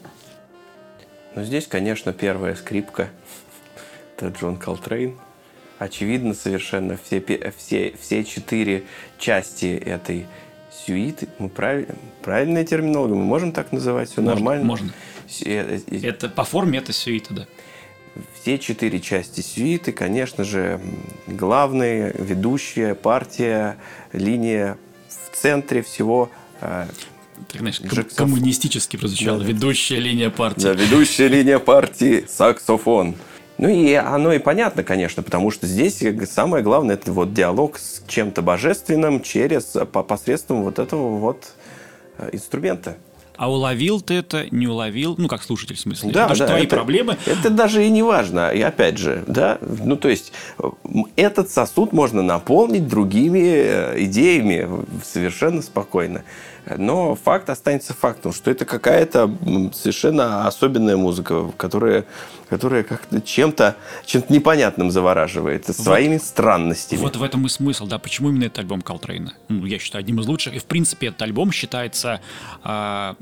[1.34, 3.10] Ну, здесь, конечно, первая скрипка.
[4.16, 5.16] Это Джон Колтрейн.
[5.80, 7.24] Очевидно совершенно все,
[7.56, 8.84] все, все четыре
[9.18, 10.26] части этой
[10.70, 11.26] сюиты.
[11.38, 14.64] Мы правильно, правильная терминология, мы можем так называть, все можно, нормально?
[14.66, 14.92] Можно.
[15.46, 17.46] Э, э, это по форме это сюита, да.
[18.38, 20.82] Все четыре части сюиты, конечно же,
[21.26, 23.78] главные, ведущая партия,
[24.12, 24.76] линия
[25.08, 26.88] в центре всего э,
[27.48, 28.16] так, знаешь, Джексоф...
[28.16, 29.38] коммунистически прозвучало.
[29.38, 30.60] Да, ведущая линия партии.
[30.60, 33.16] Да, ведущая линия партии саксофон.
[33.60, 38.02] Ну и оно и понятно, конечно, потому что здесь самое главное это вот диалог с
[38.08, 41.44] чем-то божественным через по посредством вот этого вот
[42.16, 42.96] э, инструмента.
[43.36, 46.10] А уловил ты это, не уловил, ну, как слушатель, в смысле.
[46.10, 47.18] Да, это да, твои это, проблемы.
[47.26, 48.48] Это даже и не важно.
[48.48, 50.32] И опять же, да, ну, то есть,
[51.16, 54.68] этот сосуд можно наполнить другими э, идеями
[55.04, 56.24] совершенно спокойно.
[56.76, 59.30] Но факт останется фактом, что это какая-то
[59.72, 62.04] совершенно особенная музыка, которая,
[62.48, 67.00] которая как-то чем-то чем непонятным завораживает, вот, своими странностями.
[67.00, 69.34] Вот в этом и смысл, да, почему именно этот альбом Колтрейна.
[69.48, 70.54] Ну, я считаю, одним из лучших.
[70.54, 72.20] И, в принципе, этот альбом считается
[72.64, 73.14] э,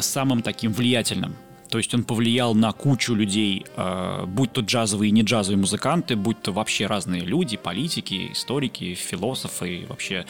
[0.00, 1.34] самым таким влиятельным
[1.74, 6.14] то есть он повлиял на кучу людей, э, будь то джазовые и не джазовые музыканты,
[6.14, 10.24] будь то вообще разные люди, политики, историки, философы, вообще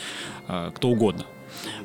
[0.48, 1.26] э, кто угодно.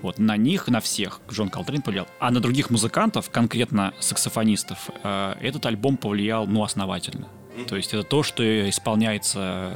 [0.02, 2.08] Вот на них, на всех Джон Колтрейн повлиял.
[2.20, 7.28] А на других музыкантов, конкретно саксофонистов, э, этот альбом повлиял, ну, основательно.
[7.68, 9.74] То есть это то, что исполняется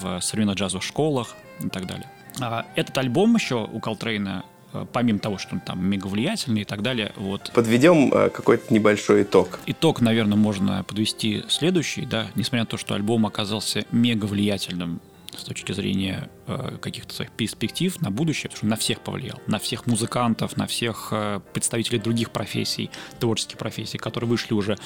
[0.00, 2.08] в современных джазовых школах и так далее.
[2.40, 6.64] А этот альбом еще у Колтрейна э, помимо того, что он там мега влиятельный и
[6.64, 7.12] так далее.
[7.16, 7.50] Вот.
[7.54, 9.60] Подведем э, какой-то небольшой итог.
[9.66, 15.00] Итог, наверное, можно подвести следующий, да, несмотря на то, что альбом оказался мега влиятельным
[15.38, 19.58] с точки зрения э, каких-то своих перспектив на будущее, потому что на всех повлиял, на
[19.58, 24.76] всех музыкантов, на всех э, представителей других профессий, творческих профессий, которые вышли уже,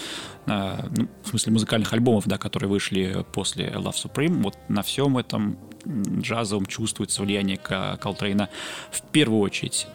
[0.47, 5.19] э, ну, в смысле музыкальных альбомов, да, которые вышли после Love Supreme, вот на всем
[5.19, 8.49] этом джазовом чувствуется влияние Колтрейна
[8.91, 9.87] в первую очередь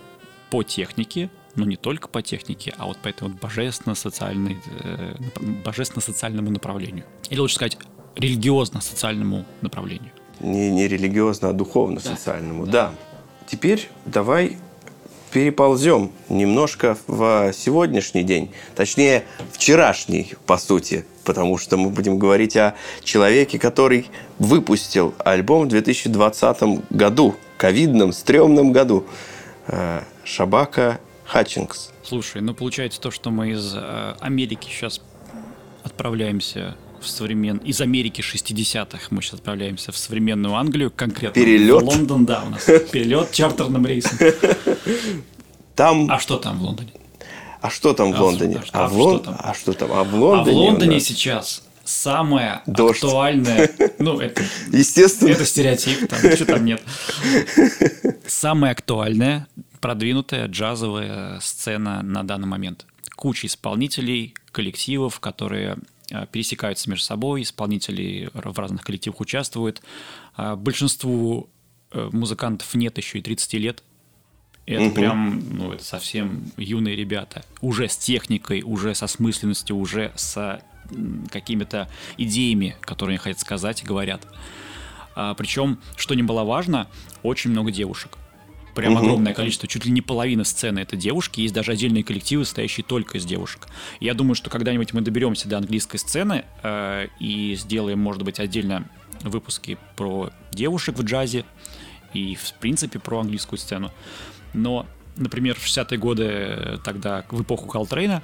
[0.50, 5.16] по технике, но не только по технике, а вот по этому вот божественно-социальной, э,
[5.64, 7.06] божественно-социальному направлению.
[7.30, 7.78] Или лучше сказать,
[8.16, 12.66] религиозно-социальному направлению не, не религиозно, а духовно-социальному.
[12.66, 12.72] Да.
[12.72, 12.92] да.
[13.48, 14.58] Теперь давай
[15.32, 22.76] переползем немножко в сегодняшний день, точнее, вчерашний, по сути, потому что мы будем говорить о
[23.04, 29.06] человеке, который выпустил альбом в 2020 году, ковидном, стрёмном году,
[29.68, 31.92] э, Шабака Хатчингс.
[32.04, 35.02] Слушай, ну получается то, что мы из э, Америки сейчас
[35.84, 37.58] отправляемся в современ...
[37.58, 41.84] из Америки 60-х мы сейчас отправляемся в современную Англию, конкретно Перелет?
[41.84, 44.18] в Лондон, да, у нас перелет чартерным рейсом.
[45.76, 46.10] Там...
[46.10, 46.94] А что там в Лондоне?
[47.62, 48.62] А что там в а Лондоне?
[48.74, 49.20] А, а, в Лон...
[49.22, 49.36] там?
[49.40, 49.92] а что там?
[49.92, 50.52] А в Лондоне?
[50.52, 53.04] А в Лондоне сейчас самое Дождь.
[53.04, 56.82] актуальное, ну это, естественно, это стереотип, там ничего там нет.
[58.28, 59.48] Самая актуальная,
[59.80, 62.86] продвинутая джазовая сцена на данный момент.
[63.16, 65.78] Куча исполнителей, коллективов, которые
[66.32, 69.82] пересекаются между собой, исполнители в разных коллективах участвуют.
[70.36, 71.50] А большинству
[71.92, 73.84] э, музыкантов нет еще и 30 лет.
[74.66, 74.96] Это угу.
[74.96, 77.44] прям, ну, это совсем юные ребята.
[77.62, 80.62] Уже с техникой, уже со смысленностью, уже с
[81.30, 84.26] какими-то идеями, которые они хотят сказать, говорят.
[85.16, 86.88] А, причем, что не было важно,
[87.24, 88.18] очень много девушек.
[88.76, 89.04] Прям угу.
[89.04, 91.42] огромное количество, чуть ли не половина сцены это девушки.
[91.42, 93.68] Есть даже отдельные коллективы, стоящие только из девушек.
[94.00, 98.88] Я думаю, что когда-нибудь мы доберемся до английской сцены э, и сделаем, может быть, отдельно
[99.22, 101.46] выпуски про девушек в джазе
[102.14, 103.92] и, в принципе, про английскую сцену.
[104.54, 108.24] Но, например, в 60-е годы, э, тогда, в эпоху Калтрейна,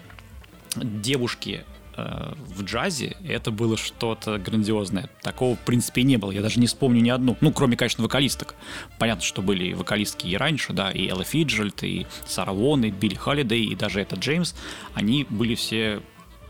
[0.76, 1.64] девушки
[2.48, 5.10] в джазе это было что-то грандиозное.
[5.22, 6.32] Такого, в принципе, не было.
[6.32, 7.38] Я даже не вспомню ни одну.
[7.42, 8.56] Ну, кроме, конечно, вокалисток.
[8.98, 13.16] Понятно, что были вокалистки и раньше, да, и Элла Фиджельд, и Сара Лон, и Билли
[13.16, 14.56] Холидей, и даже этот Джеймс.
[14.94, 16.02] Они были все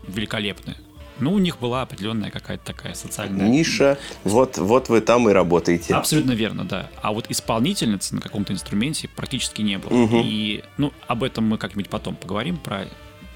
[0.06, 0.76] великолепны.
[1.20, 3.46] Ну, у них была определенная какая-то такая социальная...
[3.46, 5.94] Ниша, вот, вот вы там и работаете.
[5.94, 6.88] Абсолютно верно, да.
[7.02, 9.92] А вот исполнительницы на каком-то инструменте практически не было.
[9.92, 10.22] Угу.
[10.24, 12.86] И, ну, об этом мы как-нибудь потом поговорим, про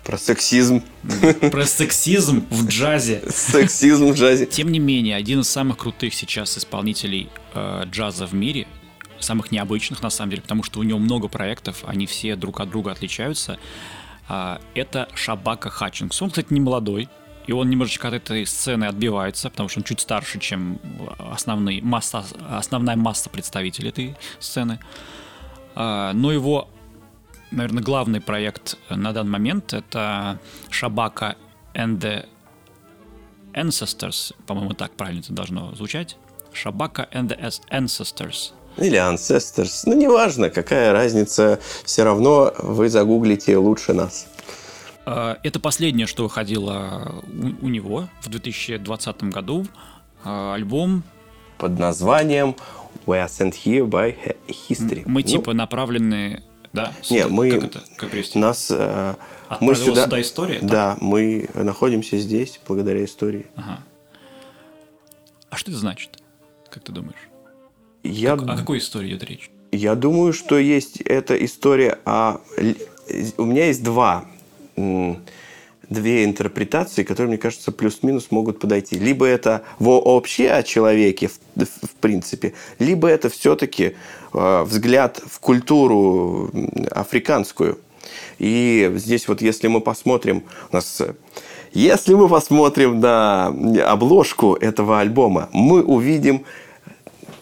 [0.05, 0.83] про сексизм.
[1.51, 3.23] Про сексизм в джазе.
[3.29, 4.47] Сексизм в джазе.
[4.47, 8.67] Тем не менее, один из самых крутых сейчас исполнителей э, джаза в мире,
[9.19, 12.71] самых необычных на самом деле, потому что у него много проектов, они все друг от
[12.71, 13.59] друга отличаются.
[14.29, 16.21] Э, это Шабака Хатчингс.
[16.21, 17.09] Он, кстати, не молодой,
[17.47, 20.79] и он немножечко от этой сцены отбивается, потому что он чуть старше, чем
[21.19, 24.81] основные, масса, основная масса представителей этой сцены.
[25.75, 26.69] А, но его,
[27.55, 30.39] наверное, главный проект на данный момент это
[30.71, 31.37] Шабака
[31.75, 32.27] and the
[33.53, 36.17] Ancestors, по-моему, так правильно это должно звучать.
[36.53, 38.53] Шабака and the Ancestors.
[38.77, 39.83] Или Ancestors.
[39.87, 41.61] Ну, неважно, какая разница.
[41.85, 44.27] Все равно вы загуглите лучше нас.
[45.07, 47.23] А, это последнее, что выходило
[47.63, 49.67] у, него в 2020 году.
[50.25, 51.05] А, альбом
[51.59, 52.57] под названием
[53.07, 54.17] We are sent here by
[54.49, 55.03] history.
[55.07, 56.43] Мы ну, типа направлены,
[56.75, 56.93] да?
[57.09, 59.15] Не, мы как это, как нас э,
[59.61, 60.59] мы сюда, сюда история.
[60.61, 61.03] Да, так?
[61.03, 63.47] мы находимся здесь благодаря истории.
[63.55, 63.79] Ага.
[65.51, 66.19] А что это значит?
[66.69, 67.29] Как ты думаешь?
[68.03, 68.37] Я...
[68.37, 69.51] Как, о какой истории идет речь?
[69.71, 72.39] Я думаю, что есть эта история о...
[73.37, 74.25] У меня есть два
[75.89, 78.99] две интерпретации, которые, мне кажется, плюс-минус могут подойти.
[78.99, 83.95] Либо это вообще о человеке, в, в принципе, либо это все-таки
[84.33, 86.51] э, взгляд в культуру
[86.91, 87.79] африканскую.
[88.39, 91.03] И здесь вот, если мы посмотрим, у нас,
[91.73, 93.47] если мы посмотрим на
[93.87, 96.45] обложку этого альбома, мы увидим,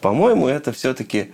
[0.00, 1.32] по-моему, это все-таки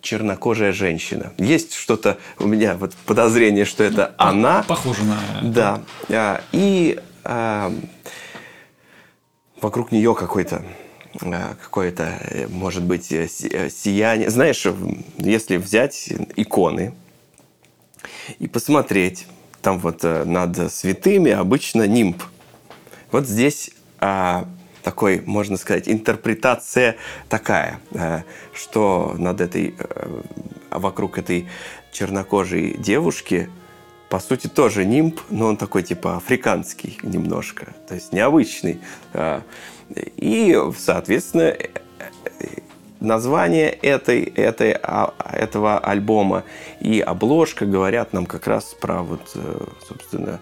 [0.00, 1.32] чернокожая женщина.
[1.38, 4.64] Есть что-то у меня вот подозрение, что это ну, она.
[4.66, 5.18] Похоже на.
[5.42, 5.82] Да.
[6.08, 7.72] А, и а,
[9.60, 10.64] вокруг нее какой-то
[11.20, 12.18] а, какое-то,
[12.48, 14.30] может быть, э, э, сияние.
[14.30, 14.66] Знаешь,
[15.18, 16.94] если взять иконы
[18.38, 19.26] и посмотреть,
[19.62, 22.22] там вот э, над святыми обычно нимб.
[23.10, 24.46] Вот здесь а,
[24.82, 26.96] такой, можно сказать, интерпретация
[27.28, 28.22] такая, э,
[28.52, 30.20] что над этой, э,
[30.70, 31.48] вокруг этой
[31.92, 33.50] чернокожей девушки,
[34.08, 38.80] по сути, тоже нимб, но он такой типа африканский немножко, то есть необычный.
[39.12, 39.42] Э,
[39.94, 41.56] и, соответственно,
[43.00, 46.44] название этой, этой, а, этого альбома
[46.80, 49.34] и обложка говорят нам как раз про вот,
[49.88, 50.40] собственно,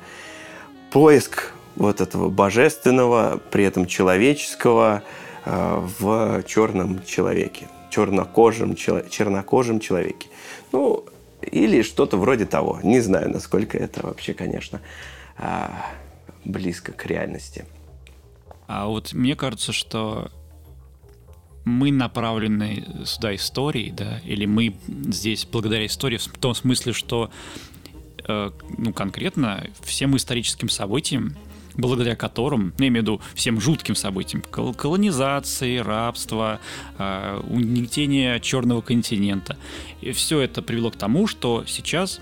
[0.91, 5.03] поиск вот этого божественного, при этом человеческого
[5.45, 10.29] э, в черном человеке, чернокожем, чернокожем человеке.
[10.72, 11.05] Ну,
[11.43, 12.81] или что-то вроде того.
[12.83, 14.81] Не знаю, насколько это вообще, конечно,
[15.39, 15.68] э,
[16.45, 17.66] близко к реальности.
[18.66, 20.31] А вот мне кажется, что
[21.64, 27.31] мы направлены сюда историей, да, или мы здесь благодаря истории в том смысле, что
[28.27, 31.37] э, ну, конкретно всем историческим событиям
[31.77, 36.61] благодаря которым, ну, я имею в виду всем жутким событиям, колонизации, рабства,
[36.99, 39.57] э, угнетение черного континента.
[40.01, 42.20] И все это привело к тому, что сейчас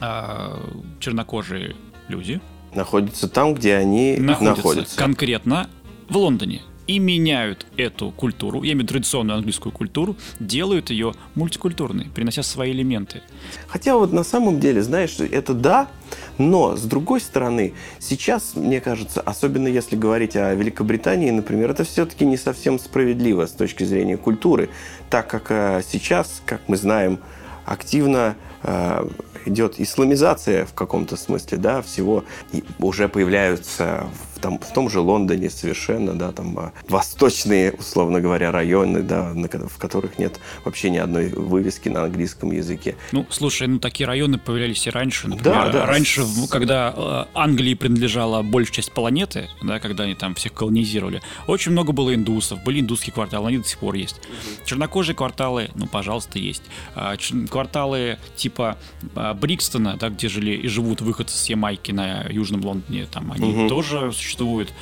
[0.00, 0.68] э,
[0.98, 1.76] чернокожие
[2.08, 2.40] люди
[2.74, 4.56] находятся там, где они находятся.
[4.56, 4.96] находятся.
[4.96, 5.68] Конкретно
[6.08, 11.14] в Лондоне и меняют эту культуру, я имею в виду традиционную английскую культуру, делают ее
[11.36, 13.22] мультикультурной, принося свои элементы.
[13.68, 15.88] Хотя вот на самом деле, знаешь, это да,
[16.36, 22.26] но с другой стороны, сейчас, мне кажется, особенно если говорить о Великобритании, например, это все-таки
[22.26, 24.68] не совсем справедливо с точки зрения культуры,
[25.10, 27.20] так как э, сейчас, как мы знаем,
[27.66, 28.34] активно
[28.64, 29.08] э,
[29.46, 32.24] идет исламизация в каком-то смысле, да, всего.
[32.52, 34.08] И уже появляются
[34.40, 39.78] там, в том же Лондоне совершенно, да, там а, восточные, условно говоря, районы, да, в
[39.78, 42.96] которых нет вообще ни одной вывески на английском языке.
[43.12, 45.28] Ну, слушай, ну такие районы появлялись и раньше.
[45.28, 45.86] Например, да, да.
[45.86, 51.72] Раньше, когда э, Англии принадлежала большая часть планеты, да, когда они там всех колонизировали, очень
[51.72, 54.20] много было индусов, были индусские кварталы, они до сих пор есть.
[54.64, 56.62] Чернокожие кварталы, ну, пожалуйста, есть.
[56.94, 57.16] А,
[57.50, 58.78] кварталы типа
[59.14, 63.52] а, Брикстона, да, где жили и живут выходцы с Ямайки на Южном Лондоне, там они
[63.52, 63.68] угу.
[63.68, 64.72] тоже существуют существует.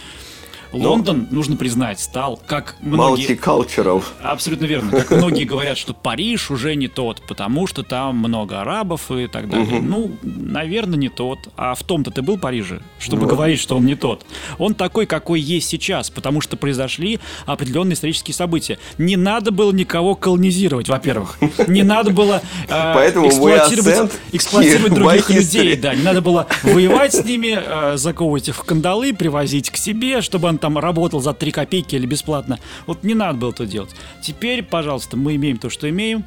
[0.72, 1.36] Лондон, Но...
[1.36, 3.26] нужно признать, стал как многие...
[3.26, 4.02] Multicultural.
[4.22, 4.90] Абсолютно верно.
[4.90, 9.48] Как многие говорят, что Париж уже не тот, потому что там много арабов и так
[9.48, 9.78] далее.
[9.78, 9.86] Угу.
[9.86, 11.38] Ну, наверное, не тот.
[11.56, 13.30] А в том-то ты был в Париже, чтобы вот.
[13.30, 14.26] говорить, что он не тот.
[14.58, 18.78] Он такой, какой есть сейчас, потому что произошли определенные исторические события.
[18.98, 21.38] Не надо было никого колонизировать, во-первых.
[21.66, 22.72] Не надо было э,
[23.26, 25.76] эксплуатировать, эксплуатировать других людей.
[25.76, 30.20] Да, не надо было воевать с ними, э, заковывать их в кандалы, привозить к себе,
[30.20, 32.58] чтобы он там работал за 3 копейки или бесплатно.
[32.86, 33.90] Вот не надо было это делать.
[34.22, 36.24] Теперь, пожалуйста, мы имеем то, что имеем.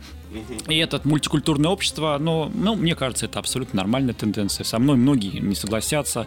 [0.69, 4.63] И это мультикультурное общество, но, ну, мне кажется, это абсолютно нормальная тенденция.
[4.63, 6.25] Со мной многие не согласятся.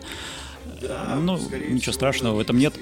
[0.82, 1.40] Да, ну,
[1.70, 2.74] ничего страшного в этом нет.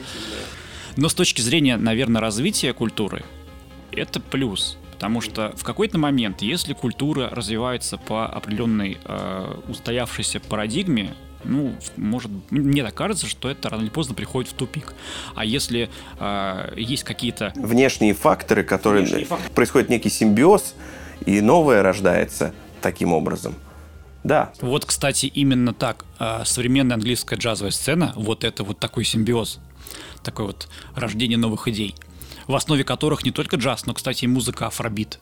[0.97, 3.25] Но с точки зрения, наверное, развития культуры,
[3.93, 4.79] это плюс.
[4.91, 11.15] Потому что в какой-то момент, если культура развивается по определенной э, устоявшейся парадигме,
[11.45, 14.95] ну, может, мне так кажется, что это рано или поздно приходит в тупик.
[15.35, 17.53] А если э, есть какие-то...
[17.57, 19.03] Внешние факторы, которые...
[19.03, 19.53] Внешние факторы.
[19.55, 20.75] Происходит некий симбиоз,
[21.27, 23.55] и новое рождается таким образом.
[24.25, 24.53] Да.
[24.61, 26.05] Вот, кстати, именно так.
[26.19, 29.59] Э, современная английская джазовая сцена, вот это вот такой симбиоз,
[30.23, 31.95] такое вот рождение новых идей,
[32.47, 35.19] в основе которых не только джаз, но, кстати, и музыка афробит.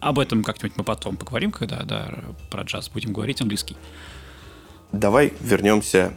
[0.00, 2.10] Об этом как-нибудь мы потом поговорим, когда да,
[2.50, 3.76] про джаз будем говорить английский
[4.98, 6.12] давай вернемся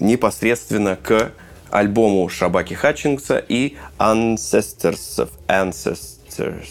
[0.00, 1.32] непосредственно к
[1.70, 6.68] альбому Шабаки Хатчингса и Ancestors of Ancestors.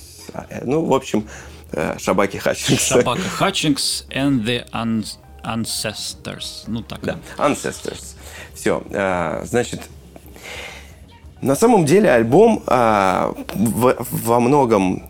[0.63, 1.27] Ну, в общем,
[1.71, 2.95] э, Шабаки Хатчингса.
[2.95, 4.65] Шабака Хатчингс and the
[5.43, 6.63] Ancestors.
[6.67, 7.01] Ну, так.
[7.01, 8.15] Да, Ancestors.
[8.53, 8.83] Все.
[8.89, 9.81] Э, значит,
[11.41, 15.07] на самом деле альбом э, во многом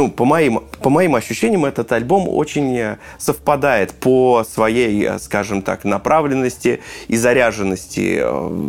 [0.00, 5.60] ну, по моим, по моим ощущениям, этот альбом очень э, совпадает по своей, э, скажем
[5.60, 8.60] так, направленности и заряженности э,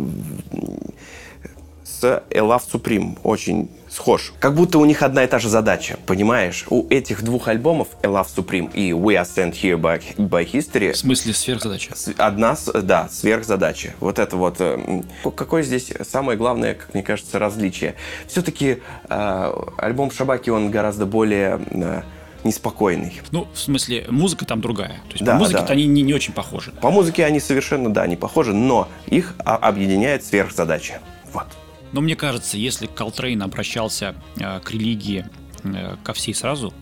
[1.84, 3.18] с A Love Supreme.
[3.22, 4.32] Очень схож.
[4.38, 6.64] Как будто у них одна и та же задача, понимаешь?
[6.70, 10.92] У этих двух альбомов A Love Supreme и We Are Sent Here by, by History...
[10.92, 11.94] В смысле сверхзадача?
[12.16, 13.94] Одна, да, сверхзадача.
[14.00, 14.56] Вот это вот...
[14.60, 15.02] Э,
[15.36, 17.94] какое здесь самое главное, как мне кажется, различие?
[18.26, 18.78] Все-таки
[19.08, 21.60] э, альбом Шабаки, он гораздо более...
[21.70, 22.02] Э,
[22.44, 23.20] неспокойный.
[23.30, 25.00] Ну, в смысле, музыка там другая.
[25.06, 25.72] То есть да, по музыке да.
[25.72, 26.72] они не, не очень похожи.
[26.80, 30.98] По музыке они совершенно, да, не похожи, но их объединяет сверхзадача.
[31.32, 31.46] Вот.
[31.92, 35.26] Но мне кажется, если Колтрейн обращался э, к религии
[35.62, 36.72] э, ко всей сразу,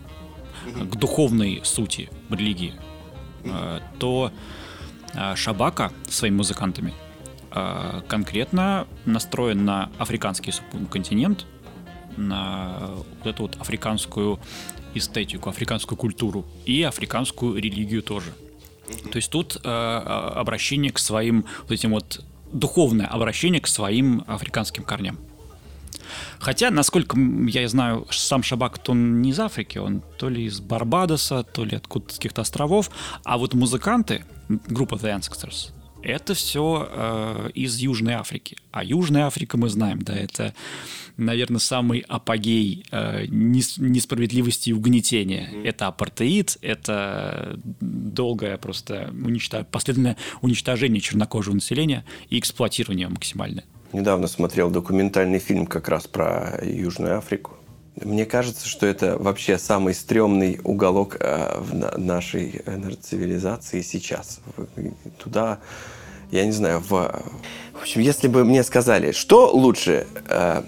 [0.65, 2.73] к духовной сути религии,
[3.43, 4.31] э, то
[5.13, 6.93] э, Шабака своими музыкантами
[7.51, 11.45] э, конкретно настроен на африканский субконтинент,
[12.17, 14.39] на вот эту вот африканскую
[14.93, 18.33] эстетику, африканскую культуру и африканскую религию тоже.
[19.11, 24.83] То есть тут э, обращение к своим вот этим вот духовное обращение к своим африканским
[24.83, 25.17] корням.
[26.39, 30.59] Хотя, насколько я знаю, сам Шабак, то он не из Африки, он то ли из
[30.59, 32.89] Барбадоса, то ли откуда-то с каких-то островов,
[33.23, 35.71] а вот музыканты, группа The Ancestors,
[36.03, 38.57] это все э, из Южной Африки.
[38.71, 40.53] А Южная Африка, мы знаем, да, это,
[41.17, 45.49] наверное, самый апогей э, несправедливости и угнетения.
[45.51, 45.67] Mm.
[45.67, 49.65] Это апартеид, это долгое просто уничтож...
[49.71, 53.65] последовательное уничтожение чернокожего населения и эксплуатирование максимальное.
[53.93, 57.57] Недавно смотрел документальный фильм как раз про Южную Африку.
[57.95, 62.61] Мне кажется, что это вообще самый стрёмный уголок э, в нашей
[63.01, 64.39] цивилизации сейчас.
[65.17, 65.59] Туда,
[66.31, 66.89] я не знаю, в...
[67.73, 70.63] В общем, если бы мне сказали, что лучше, э,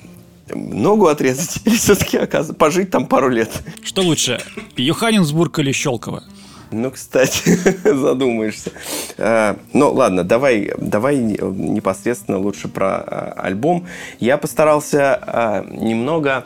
[0.54, 2.20] ногу отрезать или все-таки
[2.54, 3.50] пожить там пару лет?
[3.84, 4.42] Что лучше,
[4.76, 6.24] Йоханнесбург или Щелково?
[6.72, 7.50] Ну, кстати,
[7.84, 8.72] задумаешься.
[9.18, 13.86] А, ну, ладно, давай, давай непосредственно лучше про а, альбом.
[14.20, 16.46] Я постарался а, немного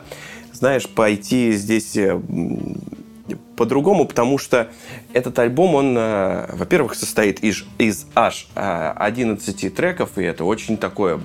[0.58, 2.20] знаешь, пойти здесь э,
[3.56, 4.68] по-другому, потому что
[5.12, 10.76] этот альбом, он, э, во-первых, состоит из, из аж 11 э, треков, и это очень
[10.76, 11.20] такое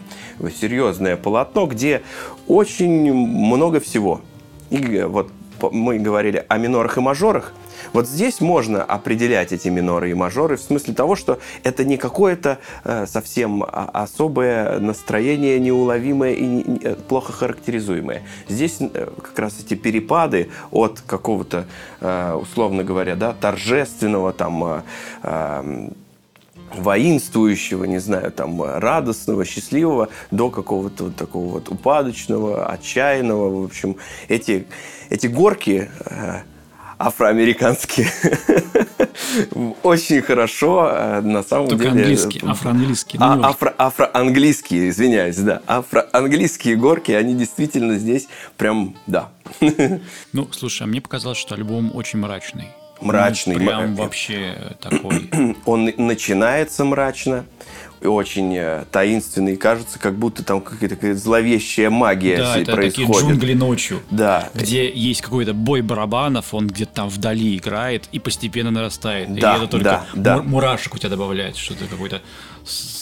[0.60, 2.04] серьезное полотно, где
[2.48, 4.22] очень много всего.
[4.70, 5.32] И вот
[5.72, 7.54] мы говорили о минорах и мажорах,
[7.92, 12.60] вот здесь можно определять эти миноры и мажоры в смысле того, что это не какое-то
[12.84, 18.24] э, совсем а, особое настроение, неуловимое и э, плохо характеризуемое.
[18.48, 21.66] Здесь э, как раз эти перепады от какого-то,
[22.00, 24.82] условно говоря, да, торжественного там э,
[25.24, 25.90] э,
[26.76, 33.62] воинствующего, не знаю, там, радостного, счастливого, до какого-то вот такого вот упадочного, отчаянного.
[33.62, 34.66] В общем, эти,
[35.10, 35.90] эти горки
[37.04, 38.08] э, афроамериканские.
[39.84, 42.02] Очень хорошо, э, на самом Только деле.
[42.02, 43.20] английский, афроанглийский.
[43.22, 45.62] А, афро, афроанглийские, извиняюсь, да.
[45.68, 48.28] Афроанглийские горки, они действительно здесь
[48.58, 49.30] прям, да.
[50.32, 52.70] Ну, слушай, а мне показалось, что альбом очень мрачный.
[53.02, 53.56] Мрачный.
[53.58, 55.30] Ну, прям вообще такой.
[55.66, 57.46] Он начинается мрачно,
[58.06, 63.12] очень э, таинственный, кажется, как будто там какая-то зловещая магия да, это происходит.
[63.12, 64.50] такие джунгли ночью, да.
[64.54, 69.34] где есть какой-то бой барабанов, он где-то там вдали играет и постепенно нарастает.
[69.34, 70.42] Да, и это только да, да.
[70.42, 72.22] мурашек у тебя добавляет, что-то какой-то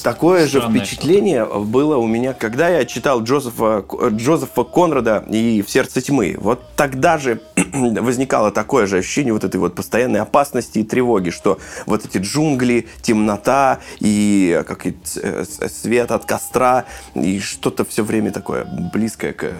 [0.03, 6.01] Такое же впечатление было у меня, когда я читал Джозефа, Джозефа Конрада и «В сердце
[6.01, 6.35] тьмы».
[6.39, 7.41] Вот тогда же
[7.73, 12.87] возникало такое же ощущение вот этой вот постоянной опасности и тревоги, что вот эти джунгли,
[13.01, 19.53] темнота и как и свет от костра и что-то все время такое близкое к,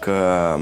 [0.00, 0.60] к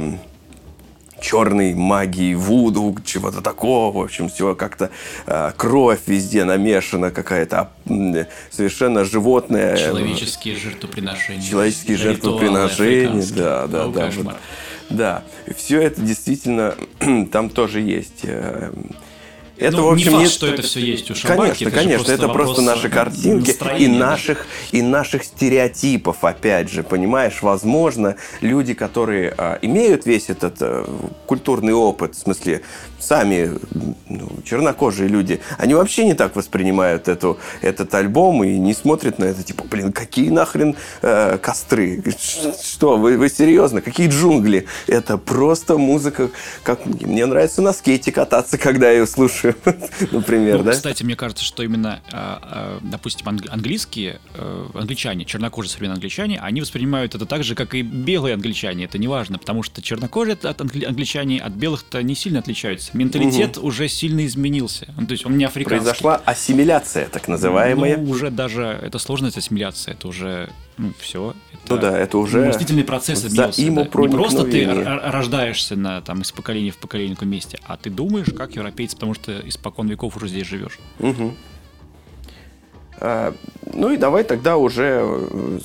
[1.20, 3.96] черной магии, вуду, чего-то такого.
[3.96, 4.90] В общем, все как-то
[5.26, 9.76] э, кровь везде намешана, какая-то э, совершенно животная.
[9.76, 11.42] Человеческие жертвоприношения.
[11.42, 14.10] Человеческие жертвоприношения, да, да, да.
[14.16, 14.36] Вот,
[14.90, 15.22] да,
[15.56, 16.74] все это действительно
[17.32, 18.20] там тоже есть.
[18.22, 18.72] Э,
[19.58, 21.64] это, ну, в общем, не факт, что это все есть у Шабаки.
[21.64, 26.82] Конечно, это конечно, просто это просто наши картинки и наших, и наших стереотипов, опять же,
[26.82, 27.42] понимаешь?
[27.42, 30.84] Возможно, люди, которые а, имеют весь этот а,
[31.26, 32.62] культурный опыт, в смысле,
[32.98, 33.50] сами
[34.08, 39.24] ну, чернокожие люди, они вообще не так воспринимают эту, этот альбом и не смотрят на
[39.24, 42.02] это, типа, блин, какие нахрен э, костры?
[42.62, 43.80] Что, вы, вы серьезно?
[43.80, 44.66] Какие джунгли?
[44.86, 46.30] Это просто музыка,
[46.62, 49.54] как мне нравится на скейте кататься, когда я ее слушаю,
[50.10, 50.72] например, ну, да?
[50.72, 56.60] Кстати, мне кажется, что именно, а, а, допустим, английские, э, англичане, чернокожие современные англичане, они
[56.60, 60.60] воспринимают это так же, как и белые англичане, это не важно, потому что чернокожие от
[60.60, 63.18] англичане от белых-то не сильно отличаются меняется.
[63.18, 63.68] Менталитет угу.
[63.68, 64.92] уже сильно изменился.
[64.96, 65.84] Ну, то есть он не африканский.
[65.84, 67.96] Произошла ассимиляция, так называемая.
[67.96, 71.34] Ну, уже даже это сложная ассимиляция, это уже ну, все.
[71.52, 73.62] Это ну да, это уже мыслительный процесс изменился.
[73.66, 74.02] Да.
[74.02, 78.28] Не просто ты рождаешься на, там, из поколения в поколение в месте, а ты думаешь,
[78.36, 80.78] как европейцы, потому что испокон веков уже здесь живешь.
[81.00, 81.34] Угу.
[83.00, 85.06] Ну и давай тогда уже,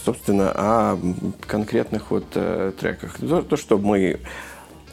[0.03, 0.99] собственно, о
[1.47, 3.17] конкретных вот э, треках.
[3.17, 4.19] То, что мы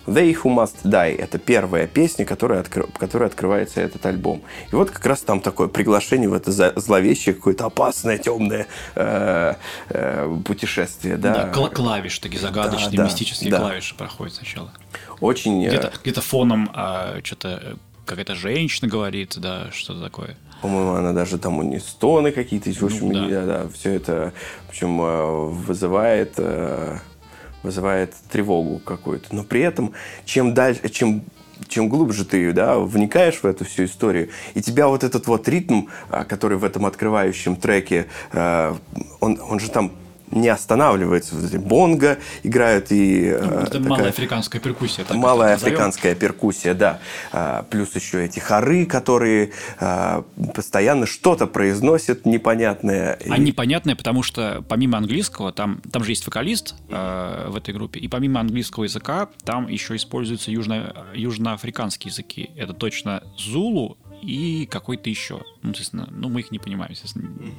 [0.06, 2.86] They Who Must Die– это первая песня, которая, откры...
[2.98, 4.42] которая открывается этот альбом.
[4.72, 9.54] И вот как раз там такое приглашение в это зловещее, какое-то опасное, темное э,
[9.88, 11.16] э, путешествие.
[11.16, 13.58] Да, да клавиш, такие загадочные, да, мистические да.
[13.58, 14.72] клавиши проходят сначала.
[15.20, 15.64] Очень...
[15.64, 17.74] Э, где-то, где-то фоном а, что-то э,
[18.06, 20.36] какая-то женщина говорит, да, что-то такое.
[20.62, 23.46] По-моему, она даже там у нее стоны какие-то, в общем, ну, да.
[23.46, 24.32] Да, все это,
[24.66, 26.98] в общем, э,
[27.62, 29.34] вызывает тревогу какую-то.
[29.34, 29.92] Но при этом,
[30.24, 31.22] чем дальше, чем
[31.68, 35.88] чем глубже ты да, вникаешь в эту всю историю, и тебя вот этот вот ритм,
[36.08, 38.74] а, который в этом открывающем треке, э,
[39.20, 39.92] он, он же там
[40.30, 41.34] не останавливается.
[41.58, 43.36] Бонго играют и...
[43.40, 45.04] Ну, это такая, малая африканская перкуссия.
[45.04, 47.00] Так малая африканская перкуссия, да.
[47.32, 50.24] А, плюс еще эти хоры, которые а,
[50.54, 53.18] постоянно что-то произносят непонятное.
[53.28, 58.00] А непонятное, потому что помимо английского, там, там же есть вокалист а, в этой группе,
[58.00, 62.50] и помимо английского языка там еще используются южно, южноафриканские языки.
[62.56, 65.42] Это точно зулу, и какой-то еще.
[65.62, 67.28] Ну, естественно, ну, мы их не понимаем, естественно.
[67.28, 67.52] Угу.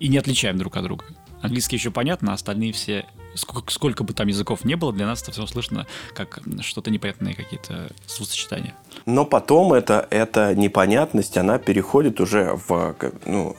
[0.00, 1.04] И не отличаем друг от друга.
[1.42, 5.22] Английский еще понятно, а остальные все, сколько, сколько бы там языков не было, для нас
[5.22, 8.74] это все слышно как что-то непонятные какие-то словосочетания.
[9.06, 12.94] Но потом это, эта непонятность, она переходит уже в
[13.24, 13.56] ну,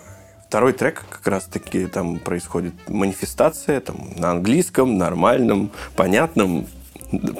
[0.48, 6.68] второй трек как раз-таки там происходит манифестация там, на английском, нормальном, понятном,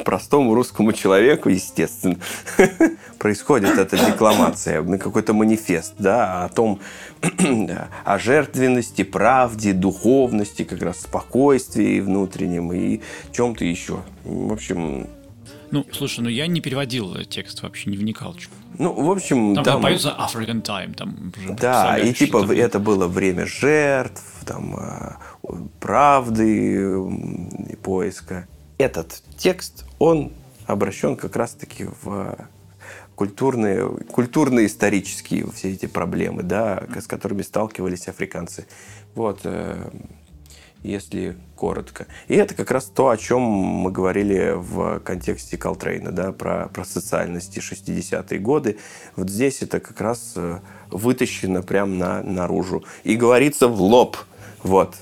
[0.04, 2.18] простому русскому человеку, естественно,
[3.18, 6.80] происходит эта декламация, какой-то манифест, да, о том,
[8.06, 13.02] о жертвенности, правде, духовности, как раз спокойствии внутреннем и
[13.32, 14.02] чем-то еще.
[14.24, 15.08] В общем...
[15.72, 18.36] Ну, слушай, ну я не переводил текст вообще, не вникал.
[18.78, 19.56] Ну, в общем...
[19.56, 20.94] Там, там поется African Time.
[20.96, 22.52] Там да, и типа там...
[22.52, 25.18] это было время жертв, там, а,
[25.80, 26.84] правды
[27.70, 28.48] и поиска
[28.82, 30.34] этот текст, он
[30.66, 32.36] обращен как раз-таки в
[33.16, 38.66] культурные, культурные исторические все эти проблемы, да, с которыми сталкивались африканцы.
[39.16, 39.90] Вот, э,
[40.84, 42.08] если коротко.
[42.28, 46.84] И это как раз то, о чем мы говорили в контексте Колтрейна, да, про, про
[46.86, 48.78] социальности 60-е годы.
[49.16, 50.60] Вот здесь это как раз э,
[50.90, 52.84] вытащено прямо на, наружу.
[53.04, 54.18] И говорится в лоб.
[54.64, 54.96] Вот,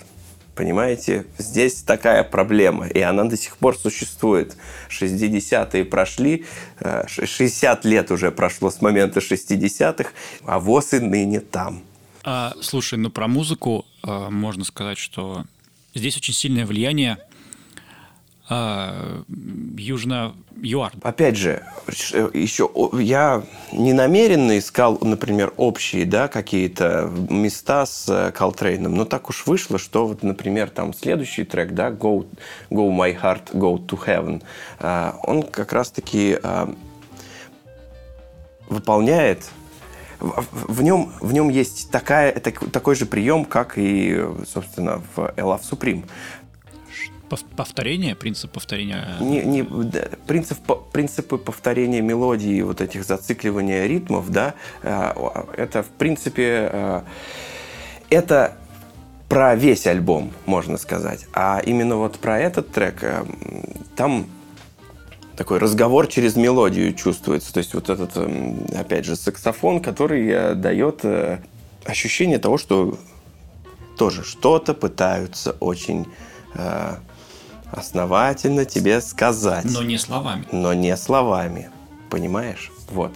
[0.60, 4.58] Понимаете, здесь такая проблема, и она до сих пор существует.
[4.90, 6.46] 60-е прошли,
[7.08, 10.10] 60 э, лет уже прошло с момента 60-х,
[10.46, 11.82] а ВОЗ и ныне там.
[12.26, 15.46] А, слушай, ну про музыку а, можно сказать, что
[15.96, 17.20] здесь очень сильное влияние
[18.50, 19.24] а,
[19.78, 20.94] южно ЮАР.
[21.04, 21.64] Опять же,
[22.34, 29.46] еще я не намеренно искал, например, общие да, какие-то места с Колтрейном, но так уж
[29.46, 32.28] вышло, что вот, например, там следующий трек, да, Go,
[32.70, 34.42] Go My Heart, Go to Heaven,
[34.80, 36.74] а, он как раз-таки а,
[38.68, 39.52] выполняет
[40.20, 44.22] в нем, в нем есть такая, такой же прием, как и,
[44.52, 46.06] собственно, в Love Supreme.
[47.30, 49.16] Повторение, принцип повторения?
[49.20, 50.58] Не, не, да, принцип,
[50.92, 55.14] принципы повторения мелодии, вот этих зацикливания ритмов, да, э,
[55.56, 57.02] это, в принципе, э,
[58.10, 58.58] это
[59.28, 61.28] про весь альбом, можно сказать.
[61.34, 63.24] А именно вот про этот трек, э,
[63.96, 64.26] там
[65.38, 67.54] такой разговор через мелодию чувствуется.
[67.54, 71.06] То есть вот этот, эм, опять же, саксофон, который дает
[71.86, 72.98] ощущение того, что
[73.98, 76.08] тоже что-то пытаются очень
[77.72, 79.66] основательно тебе сказать.
[79.66, 80.46] Но не словами.
[80.52, 81.70] Но не словами.
[82.10, 82.72] Понимаешь?
[82.90, 83.14] Вот.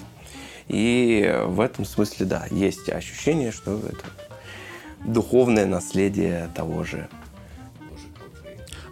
[0.67, 4.05] И в этом смысле, да, есть ощущение, что это
[5.05, 7.09] духовное наследие того же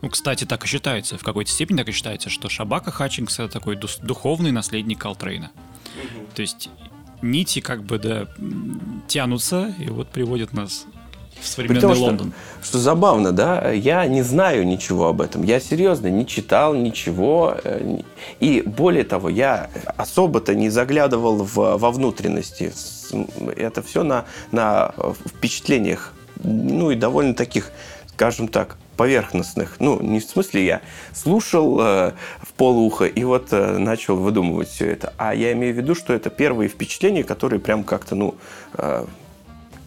[0.02, 3.54] ну, кстати, так и считается, в какой-то степени так и считается, что Шабака Хатчингс это
[3.54, 5.52] такой духовный наследник Колтрейна.
[5.96, 6.28] Угу.
[6.36, 6.70] То есть
[7.22, 8.28] нити как бы да
[9.08, 10.86] тянутся и вот приводят нас
[11.42, 12.34] в современный При том, Лондон.
[12.60, 15.44] Что, что забавно, да, я не знаю ничего об этом.
[15.44, 17.58] Я серьезно не читал ничего.
[17.64, 18.00] Э,
[18.40, 22.74] и более того, я особо-то не заглядывал в, во внутренности.
[23.58, 24.94] Это все на, на
[25.28, 26.14] впечатлениях,
[26.44, 27.72] ну и довольно таких,
[28.16, 29.78] скажем так, поверхностных.
[29.80, 30.82] Ну, не в смысле я
[31.12, 32.12] слушал э,
[32.42, 35.12] в полуха и вот э, начал выдумывать все это.
[35.18, 38.36] А я имею в виду, что это первые впечатления, которые прям как-то, ну,
[38.78, 39.06] э,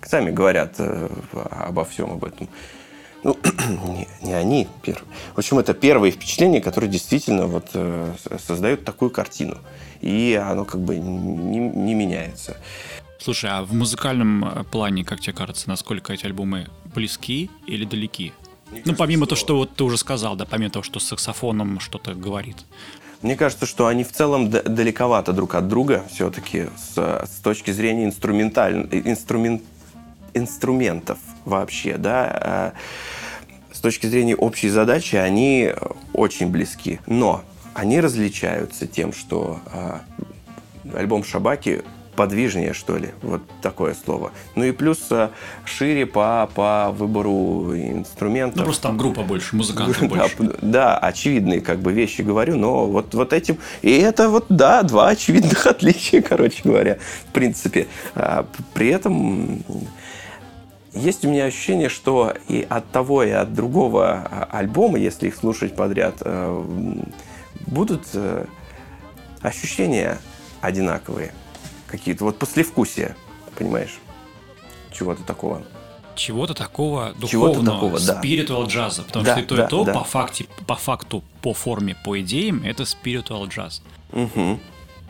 [0.08, 2.48] сами говорят э, обо всем об этом.
[3.22, 3.38] Ну,
[3.88, 5.06] не, не они первые.
[5.34, 8.14] В общем, это первые впечатления, которые действительно вот э,
[8.46, 9.58] создают такую картину.
[10.00, 12.56] И оно как бы не, не меняется.
[13.18, 18.34] Слушай, а в музыкальном э, плане, как тебе кажется, насколько эти альбомы близки или далеки?
[18.70, 21.80] Мне ну, помимо того, что вот ты уже сказал, да, помимо того, что с саксофоном
[21.80, 22.66] что-то говорит.
[23.22, 28.04] Мне кажется, что они в целом далековато друг от друга все-таки с, с точки зрения
[28.04, 28.86] инструменталь...
[28.92, 29.62] инструмент...
[30.34, 32.24] инструментов вообще, да.
[32.40, 32.72] А
[33.72, 35.72] с точки зрения общей задачи они
[36.12, 37.00] очень близки.
[37.06, 37.42] Но
[37.74, 40.02] они различаются тем, что а,
[40.94, 41.82] альбом Шабаки
[42.14, 44.32] подвижнее, что ли, вот такое слово.
[44.54, 45.30] Ну и плюс э,
[45.64, 48.58] шире по, по выбору инструментов.
[48.58, 50.36] Ну просто там группа больше, музыкантов больше.
[50.38, 53.58] Да, да, очевидные как бы вещи говорю, но вот, вот этим...
[53.82, 57.88] И это вот, да, два очевидных отличия, короче говоря, в принципе.
[58.14, 59.64] А, при этом
[60.94, 65.36] есть у меня ощущение, что и от того, и от другого а, альбома, если их
[65.36, 66.64] слушать подряд, э,
[67.66, 68.46] будут э,
[69.40, 70.18] ощущения
[70.60, 71.34] одинаковые
[71.86, 73.16] какие-то вот послевкусия,
[73.56, 73.98] понимаешь?
[74.92, 75.62] Чего-то такого.
[76.14, 78.20] Чего-то такого духовного, Чего-то такого, да.
[78.22, 79.92] spiritual джаза, потому да, что и то, да, и то да.
[79.94, 83.82] по, факте, по факту, по форме, по идеям, это spiritual джаз.
[84.12, 84.60] Угу.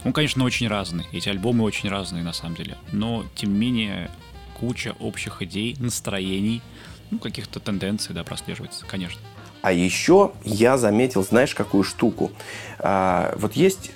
[0.05, 4.11] Он, конечно, очень разный, эти альбомы очень разные на самом деле, но тем не менее
[4.59, 6.63] куча общих идей, настроений,
[7.11, 9.21] ну, каких-то тенденций, да, прослеживается, конечно.
[9.63, 12.33] А еще я заметил, знаешь, какую штуку?
[12.79, 13.93] А, вот есть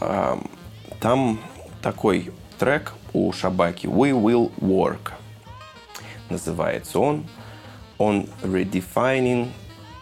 [0.00, 0.40] а,
[1.00, 1.40] там
[1.82, 5.12] такой трек у Шабаки «We Will Work».
[6.28, 7.26] Называется он
[7.98, 9.48] «On Redefining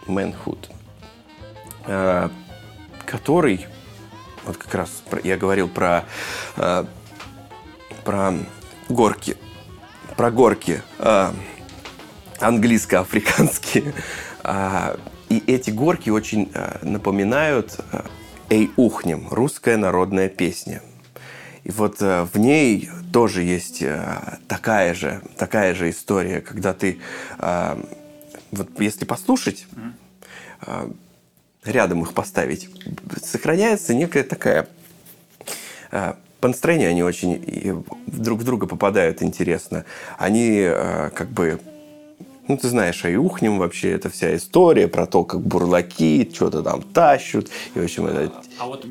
[0.07, 0.69] Manhood»,
[1.85, 2.29] э,
[3.05, 3.67] который,
[4.45, 6.05] вот как раз я говорил про,
[6.57, 6.85] э,
[8.03, 8.33] про
[8.89, 9.37] горки,
[10.17, 11.31] про горки э,
[12.39, 13.93] английско-африканские.
[15.29, 16.51] И эти горки очень
[16.83, 17.79] напоминают
[18.49, 20.81] «Эй, ухнем»– русская народная песня–
[21.65, 26.99] и вот э, в ней тоже есть э, такая же, такая же история, когда ты,
[27.39, 27.83] э,
[28.51, 29.65] вот если послушать,
[30.61, 30.89] э,
[31.63, 32.69] рядом их поставить,
[33.21, 34.67] сохраняется некая такая...
[35.91, 36.13] Э,
[36.45, 39.83] по настроению они очень друг в друга попадают интересно.
[40.19, 41.59] Они э, как бы
[42.47, 46.83] ну, ты знаешь, а Иухнем вообще это вся история про то, как бурлаки что-то там
[46.83, 47.49] тащут.
[47.73, 48.31] И, в общем, это...
[48.59, 48.85] А вот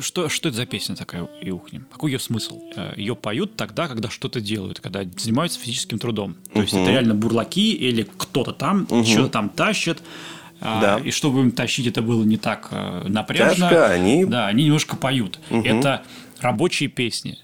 [0.00, 1.86] что, что это за песня такая Иухнем?
[1.92, 2.62] Какой ее смысл?
[2.74, 6.34] Э, ее поют тогда, когда что-то делают, когда занимаются физическим трудом.
[6.54, 9.04] То есть это реально бурлаки или кто-то там угу.
[9.04, 9.98] что-то там тащит.
[10.62, 10.98] А, да.
[11.04, 13.68] И чтобы им тащить, это было не так э, напряжно.
[13.68, 14.24] Тяжко, они...
[14.24, 15.38] Да, они немножко поют.
[15.50, 15.60] Угу.
[15.60, 16.02] Это
[16.40, 17.38] рабочие песни.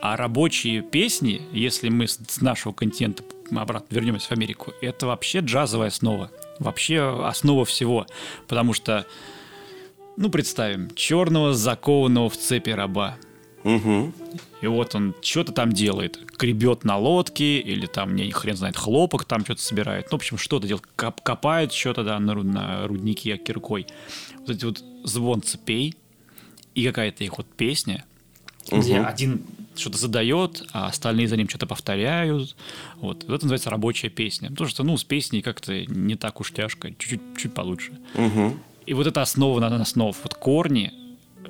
[0.00, 5.88] А рабочие песни, если мы с нашего континента обратно вернемся в Америку, это вообще джазовая
[5.88, 6.30] основа.
[6.60, 8.06] Вообще основа всего.
[8.46, 9.06] Потому что,
[10.16, 13.16] ну, представим, черного закованного в цепи раба.
[13.64, 14.12] Угу.
[14.60, 16.20] И вот он что-то там делает.
[16.38, 20.06] Гребет на лодке, или там, не хрен знает, хлопок там что-то собирает.
[20.10, 20.86] Ну, в общем, что-то делает.
[20.94, 23.86] Коп копает что-то, да, на, на руднике киркой.
[24.40, 25.96] Вот эти вот звон цепей
[26.78, 28.04] и какая-то их вот песня,
[28.70, 28.80] угу.
[28.80, 29.42] где один
[29.74, 32.56] что-то задает, а остальные за ним что-то повторяют.
[32.96, 33.24] Вот.
[33.24, 34.50] Это называется рабочая песня.
[34.50, 37.92] Потому что, ну, с песней как-то не так уж тяжко, чуть-чуть чуть получше.
[38.14, 38.56] Угу.
[38.86, 40.92] И вот это основа на основ, вот корни,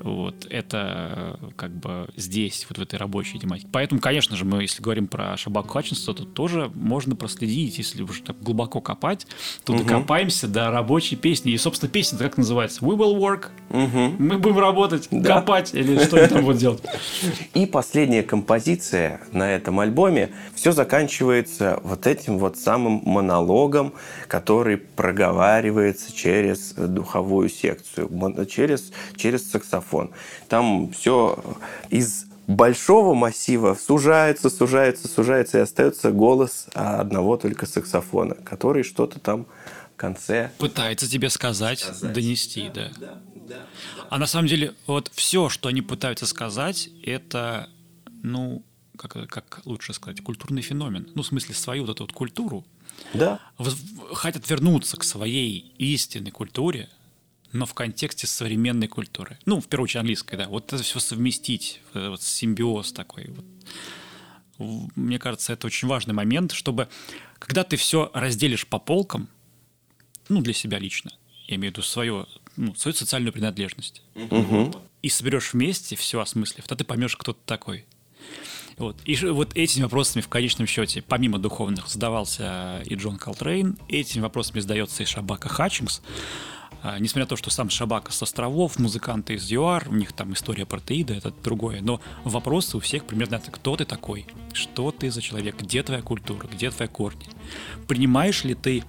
[0.02, 3.68] Вот это как бы здесь, вот в этой рабочей тематике.
[3.72, 8.22] Поэтому, конечно же, мы, если говорим про Шабаку Хатчинса, то тоже можно проследить, если уже
[8.22, 9.26] так глубоко копать,
[9.64, 9.82] то угу.
[9.82, 11.52] докопаемся до рабочей песни.
[11.52, 12.84] И, собственно, песня как называется?
[12.84, 13.48] We will work.
[13.70, 14.22] Угу.
[14.22, 15.34] Мы будем работать, да.
[15.34, 16.82] копать или что они там будут делать.
[17.54, 23.94] И последняя композиция на этом альбоме, все заканчивается вот этим вот самым монологом,
[24.28, 28.08] который проговаривается через духовую секцию,
[28.46, 30.10] через, через саксофон саксофон.
[30.48, 31.38] Там все
[31.90, 39.46] из большого массива сужается, сужается, сужается, и остается голос одного только саксофона, который что-то там
[39.94, 40.50] в конце...
[40.58, 42.12] Пытается тебе сказать, сказать.
[42.12, 42.90] донести, да.
[42.98, 43.18] да.
[43.48, 43.56] да.
[44.08, 47.68] А на самом деле, вот все, что они пытаются сказать, это,
[48.22, 48.62] ну,
[48.96, 51.08] как, как лучше сказать, культурный феномен.
[51.14, 52.64] Ну, в смысле, свою вот эту вот культуру.
[53.14, 53.40] Да.
[54.12, 56.88] Хотят вернуться к своей истинной культуре,
[57.52, 59.38] но в контексте современной культуры.
[59.46, 60.48] Ну, в первую очередь английской, да.
[60.48, 63.28] Вот это все совместить, вот симбиоз такой.
[63.28, 64.90] Вот.
[64.96, 66.88] Мне кажется, это очень важный момент, чтобы,
[67.38, 69.28] когда ты все разделишь по полкам,
[70.28, 71.12] ну, для себя лично,
[71.46, 72.26] я имею в виду свою,
[72.56, 74.74] ну, свою социальную принадлежность, угу.
[75.00, 77.86] и соберешь вместе все осмыслив, то ты поймешь, кто ты такой.
[78.76, 78.96] Вот.
[79.04, 84.60] И вот этими вопросами в конечном счете, помимо духовных, задавался и Джон Колтрейн, этими вопросами
[84.60, 86.00] задается и Шабака Хатчингс.
[86.82, 90.32] А, несмотря на то, что сам Шабака с островов, музыканты из ЮАР, у них там
[90.32, 95.10] история апартеида, это другое, но вопросы у всех примерно это, кто ты такой, что ты
[95.10, 97.26] за человек, где твоя культура, где твои корни.
[97.88, 98.84] Принимаешь ли ты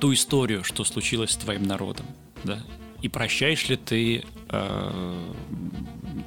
[0.00, 2.06] ту историю, что случилось с твоим народом,
[2.44, 2.60] да,
[3.02, 5.32] и прощаешь ли ты э,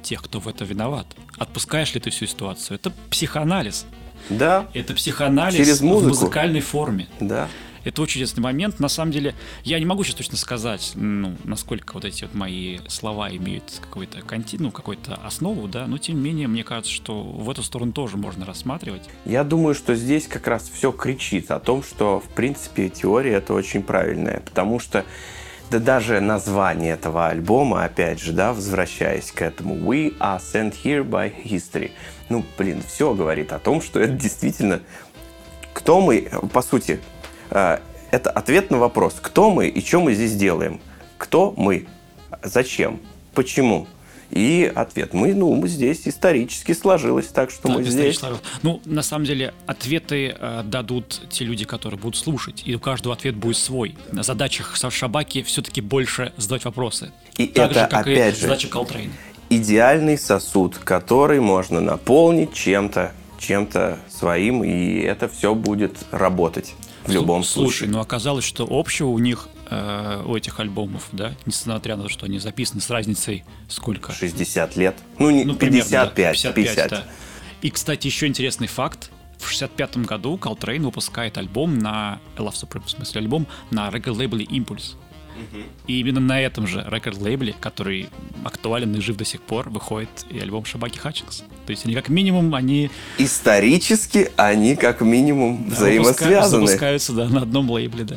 [0.02, 1.06] тех, кто в это виноват?
[1.36, 2.76] Отпускаешь ли ты всю ситуацию?
[2.76, 3.86] Это психоанализ.
[4.28, 4.68] Да.
[4.72, 6.04] Это психоанализ Через музыку.
[6.04, 7.08] в музыкальной форме.
[7.18, 7.48] Да.
[7.84, 8.78] Это очень интересный момент.
[8.80, 12.78] На самом деле, я не могу сейчас точно сказать, ну, насколько вот эти вот мои
[12.88, 14.56] слова имеют какой-то конти...
[14.58, 18.16] ну, какую-то основу, да, но тем не менее, мне кажется, что в эту сторону тоже
[18.16, 19.08] можно рассматривать.
[19.24, 23.54] Я думаю, что здесь как раз все кричит о том, что, в принципе, теория это
[23.54, 25.04] очень правильная, потому что
[25.70, 31.08] да даже название этого альбома, опять же, да, возвращаясь к этому, We are sent here
[31.08, 31.92] by history.
[32.28, 34.80] Ну, блин, все говорит о том, что это действительно
[35.72, 37.00] кто мы, по сути,
[37.50, 40.80] это ответ на вопрос, кто мы и что мы здесь делаем.
[41.18, 41.86] Кто мы?
[42.42, 43.00] Зачем?
[43.34, 43.86] Почему?
[44.30, 45.12] И ответ.
[45.12, 48.18] Мы, ну, мы здесь исторически сложилось так, что да, мы здесь.
[48.18, 48.42] Сложилось.
[48.62, 52.62] Ну, на самом деле, ответы э, дадут те люди, которые будут слушать.
[52.64, 53.96] И у каждого ответ будет свой.
[54.12, 57.10] На задачах Шабаки все-таки больше задать вопросы.
[57.36, 59.12] И так это, же, как опять и задача Колтрейна.
[59.48, 66.74] идеальный сосуд, который можно наполнить чем-то, чем-то своим, и это все будет работать
[67.04, 67.70] в любом случае.
[67.70, 72.08] Слушай, ну оказалось, что общего у них, э, у этих альбомов, да, несмотря на то,
[72.08, 74.12] что они записаны с разницей сколько?
[74.12, 74.96] 60 лет.
[75.18, 76.90] Ну, не, ну 55, примерно, да, 55, 50.
[76.90, 77.04] Да.
[77.62, 79.10] И, кстати, еще интересный факт.
[79.38, 84.46] В 65 году Колтрейн выпускает альбом на Love Supreme, в смысле альбом на рекорд-лейбле
[85.86, 88.10] И именно на этом же рекорд-лейбле, который
[88.44, 91.44] актуален и жив до сих пор, выходит и альбом Шабаки Хатчинс.
[91.66, 92.90] То есть они как минимум, они...
[93.18, 96.66] Исторически они как минимум да, взаимосвязаны.
[96.66, 98.16] Запускаются, да, на одном лейбле, да.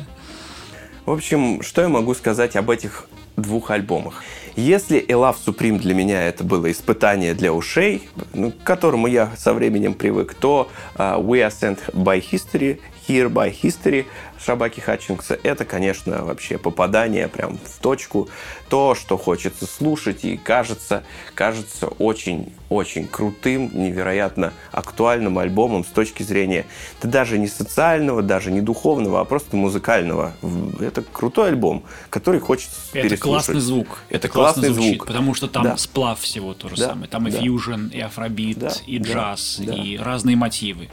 [1.06, 4.22] В общем, что я могу сказать об этих двух альбомах?
[4.56, 9.32] Если A Love Supreme для меня это было испытание для ушей, ну, к которому я
[9.36, 14.06] со временем привык, то uh, We Are Sent by History, Here by History
[14.44, 18.28] Шабаки Хатчингса, это, конечно, вообще попадание прям в точку.
[18.68, 26.66] То, что хочется слушать и кажется, кажется очень-очень крутым, невероятно актуальным альбомом с точки зрения
[27.00, 30.32] да даже не социального, даже не духовного, а просто музыкального.
[30.80, 33.20] Это крутой альбом, который хочется Это переслушать.
[33.20, 33.98] классный звук.
[34.08, 35.06] Это, это классный звучит, звук.
[35.06, 35.76] потому что там да.
[35.76, 36.88] сплав всего то же да.
[36.88, 37.08] самое.
[37.08, 37.38] Там и да.
[37.38, 38.72] фьюжн, и афробит, да.
[38.86, 39.74] и джаз, да.
[39.74, 40.88] и разные мотивы.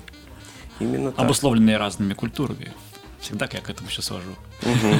[0.81, 1.25] Именно так.
[1.25, 2.73] Обусловленные разными культурами.
[3.19, 4.31] Всегда я к этому сейчас свожу.
[4.63, 4.95] Угу.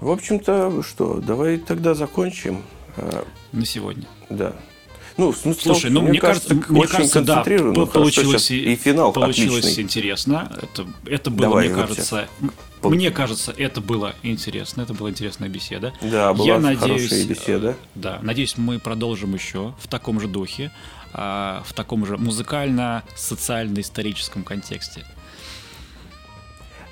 [0.00, 2.62] В общем-то, что, давай тогда закончим.
[2.96, 4.06] А, На сегодня.
[4.28, 4.54] Да.
[5.16, 7.42] Ну, в смысле, Слушай, ну, мне, мне кажется, кажется мне кажется, да,
[7.86, 9.82] получилось, и, и финал получилось отличный.
[9.84, 10.52] интересно.
[10.60, 12.28] Это, это было, Давай, мне кажется,
[12.82, 12.90] Пол...
[12.90, 15.94] мне кажется, это было интересно, это была интересная беседа.
[16.02, 17.70] Да, была Я надеюсь, хорошая беседа.
[17.70, 20.70] Э, да, надеюсь, мы продолжим еще в таком же духе,
[21.18, 25.02] а, в таком же музыкально-социально-историческом контексте.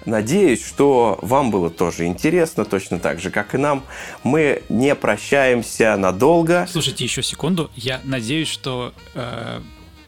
[0.07, 3.85] Надеюсь, что вам было тоже интересно, точно так же, как и нам.
[4.23, 6.67] Мы не прощаемся надолго.
[6.71, 7.71] Слушайте, еще секунду.
[7.75, 9.61] Я надеюсь, что э,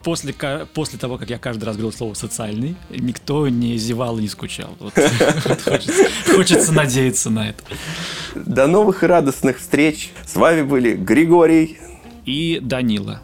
[0.03, 4.29] после, после того, как я каждый раз говорил слово «социальный», никто не зевал и не
[4.29, 4.79] скучал.
[6.35, 7.62] Хочется надеяться на это.
[8.35, 10.11] До новых и радостных встреч.
[10.25, 11.77] С вами были Григорий
[12.25, 13.21] и Данила.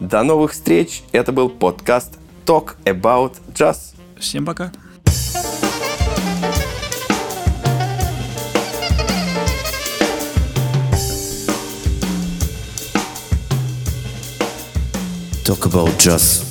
[0.00, 1.02] До новых встреч.
[1.12, 3.94] Это был подкаст Talk About Jazz.
[4.18, 4.72] Всем пока.
[15.44, 16.45] Talk About Jazz